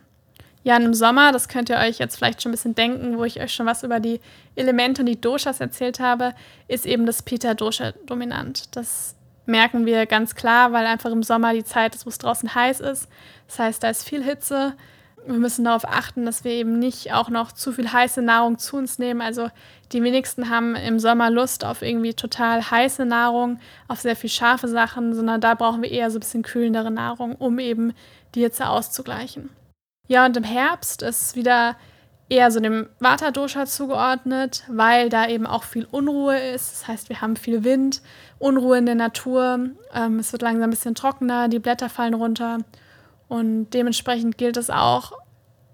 Ja, 0.65 0.77
im 0.77 0.95
Sommer, 0.95 1.33
das 1.33 1.49
könnt 1.49 1.71
ihr 1.71 1.79
euch 1.79 1.99
jetzt 1.99 2.17
vielleicht 2.17 2.43
schon 2.43 2.51
ein 2.51 2.55
bisschen 2.55 2.75
denken, 2.75 3.19
wo 3.19 3.25
ich 3.25 3.41
euch 3.41 3.53
schon 3.53 3.67
was 3.67 3.83
über 3.83 3.99
die 3.99 4.21
Elemente 4.55 5.03
und 5.03 5.07
die 5.07 5.21
Doshas 5.21 5.61
erzählt 5.61 5.99
habe, 5.99 6.35
ist 6.69 6.87
eben 6.87 7.05
das 7.05 7.23
Pitta-Dosha 7.23 7.93
dominant. 8.07 8.77
Das 8.77 9.17
merken 9.45 9.87
wir 9.87 10.07
ganz 10.07 10.37
klar, 10.37 10.73
weil 10.73 10.87
einfach 10.87 11.11
im 11.11 11.25
Sommer 11.25 11.53
die 11.53 11.65
Zeit 11.65 11.95
ist, 11.95 12.07
wo 12.07 12.11
es 12.11 12.19
draußen 12.19 12.55
heiß 12.55 12.81
ist. 12.81 13.09
Das 13.49 13.59
heißt, 13.59 13.83
da 13.83 13.91
ist 13.91 14.09
viel 14.09 14.23
Hitze 14.23 14.75
wir 15.27 15.39
müssen 15.39 15.65
darauf 15.65 15.87
achten, 15.87 16.25
dass 16.27 16.45
wir 16.45 16.53
eben 16.53 16.79
nicht 16.79 17.13
auch 17.13 17.29
noch 17.29 17.53
zu 17.53 17.73
viel 17.73 17.93
heiße 17.93 18.23
Nahrung 18.23 18.59
zu 18.59 18.77
uns 18.77 18.99
nehmen. 18.99 19.21
Also 19.21 19.51
die 19.93 20.03
wenigsten 20.03 20.51
haben 20.51 20.75
im 20.75 20.99
Sommer 20.99 21.31
Lust 21.31 21.65
auf 21.65 21.83
irgendwie 21.83 22.15
total 22.15 22.71
heiße 22.71 23.05
Nahrung, 23.05 23.61
auf 23.89 24.01
sehr 24.01 24.17
viel 24.17 24.31
scharfe 24.31 24.69
Sachen, 24.69 25.15
sondern 25.15 25.41
da 25.41 25.55
brauchen 25.55 25.83
wir 25.83 25.91
eher 25.91 26.11
so 26.11 26.19
ein 26.19 26.21
bisschen 26.21 26.43
kühlendere 26.43 26.91
Nahrung, 26.91 27.37
um 27.37 27.59
eben 27.59 27.93
die 28.35 28.43
Hitze 28.43 28.69
auszugleichen. 28.69 29.51
Ja, 30.09 30.27
und 30.27 30.37
im 30.37 30.45
Herbst 30.45 31.03
ist 31.03 31.37
wieder 31.37 31.77
eher 32.29 32.51
so 32.51 32.61
dem 32.61 32.89
Vata-Dosha 32.99 33.67
zugeordnet, 33.67 34.65
weil 34.69 35.11
da 35.11 35.29
eben 35.29 35.47
auch 35.47 35.65
viel 35.65 35.87
Unruhe 35.91 36.39
ist. 36.39 36.73
Das 36.73 36.89
heißt, 36.89 37.09
wir 37.09 37.21
haben 37.21 37.37
viel 37.37 37.63
Wind, 37.63 38.01
Unruhe 38.39 38.79
in 38.79 38.87
der 38.87 38.95
Natur. 38.95 39.71
Ähm, 39.95 40.19
es 40.19 40.33
wird 40.33 40.43
langsam 40.43 40.65
ein 40.65 40.71
bisschen 40.71 40.95
trockener, 40.95 41.49
die 41.49 41.59
Blätter 41.59 41.91
fallen 41.91 42.15
runter. 42.15 42.59
Und 43.33 43.71
dementsprechend 43.71 44.37
gilt 44.37 44.59
es 44.59 44.69
auch, 44.69 45.13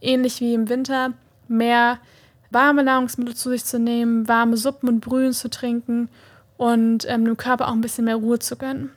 ähnlich 0.01 0.41
wie 0.41 0.55
im 0.55 0.69
Winter, 0.69 1.15
mehr 1.49 1.99
warme 2.53 2.85
Nahrungsmittel 2.85 3.35
zu 3.35 3.51
sich 3.51 3.65
zu 3.65 3.81
nehmen, 3.81 4.29
warme 4.29 4.57
Suppen 4.57 4.89
und 4.89 5.01
Brühen 5.01 5.33
zu 5.33 5.51
trinken 5.51 6.09
und 6.57 7.05
ähm, 7.09 7.25
dem 7.25 7.37
Körper 7.37 7.67
auch 7.67 7.73
ein 7.73 7.81
bisschen 7.81 8.05
mehr 8.05 8.15
Ruhe 8.15 8.39
zu 8.39 8.55
gönnen. 8.55 8.93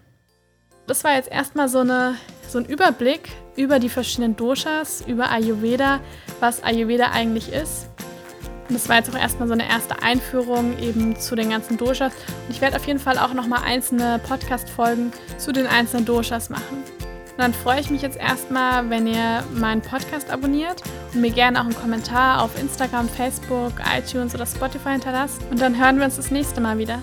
Das 0.86 1.04
war 1.04 1.16
jetzt 1.16 1.32
erstmal 1.32 1.70
so, 1.70 1.80
eine, 1.80 2.14
so 2.48 2.60
ein 2.60 2.66
Überblick 2.66 3.32
über 3.56 3.80
die 3.80 3.90
verschiedenen 3.90 4.36
Doshas, 4.36 5.04
über 5.08 5.32
Ayurveda, 5.32 6.00
was 6.40 6.64
Ayurveda 6.64 7.10
eigentlich 7.10 7.52
ist. 7.52 7.88
Und 8.70 8.76
das 8.76 8.88
war 8.90 8.98
jetzt 8.98 9.10
auch 9.10 9.20
erstmal 9.20 9.48
so 9.48 9.56
eine 9.56 9.68
erste 9.68 10.04
Einführung 10.04 10.78
eben 10.78 11.20
zu 11.20 11.34
den 11.34 11.50
ganzen 11.50 11.78
Doshas. 11.78 12.14
Und 12.48 12.52
ich 12.52 12.62
werde 12.62 12.76
auf 12.76 12.86
jeden 12.86 13.00
Fall 13.00 13.18
auch 13.18 13.34
nochmal 13.34 13.64
einzelne 13.66 14.20
Podcast-Folgen 14.20 15.12
zu 15.40 15.52
den 15.52 15.66
einzelnen 15.66 16.06
Doshas 16.06 16.52
machen. 16.52 16.84
Dann 17.42 17.56
freue 17.56 17.80
ich 17.80 17.90
mich 17.90 18.04
jetzt 18.04 18.20
erstmal, 18.20 18.88
wenn 18.92 19.08
ihr 19.08 19.44
meinen 19.56 19.82
Podcast 19.82 20.30
abonniert 20.30 20.84
und 21.12 21.22
mir 21.22 21.32
gerne 21.32 21.60
auch 21.60 21.64
einen 21.64 21.74
Kommentar 21.74 22.44
auf 22.44 22.52
Instagram, 22.62 23.10
Facebook, 23.10 23.74
iTunes 23.98 24.36
oder 24.36 24.46
Spotify 24.46 24.92
hinterlasst. 24.92 25.42
Und 25.50 25.60
dann 25.60 25.76
hören 25.76 25.98
wir 25.98 26.06
uns 26.06 26.18
das 26.18 26.30
nächste 26.30 26.62
Mal 26.62 26.78
wieder. 26.78 27.00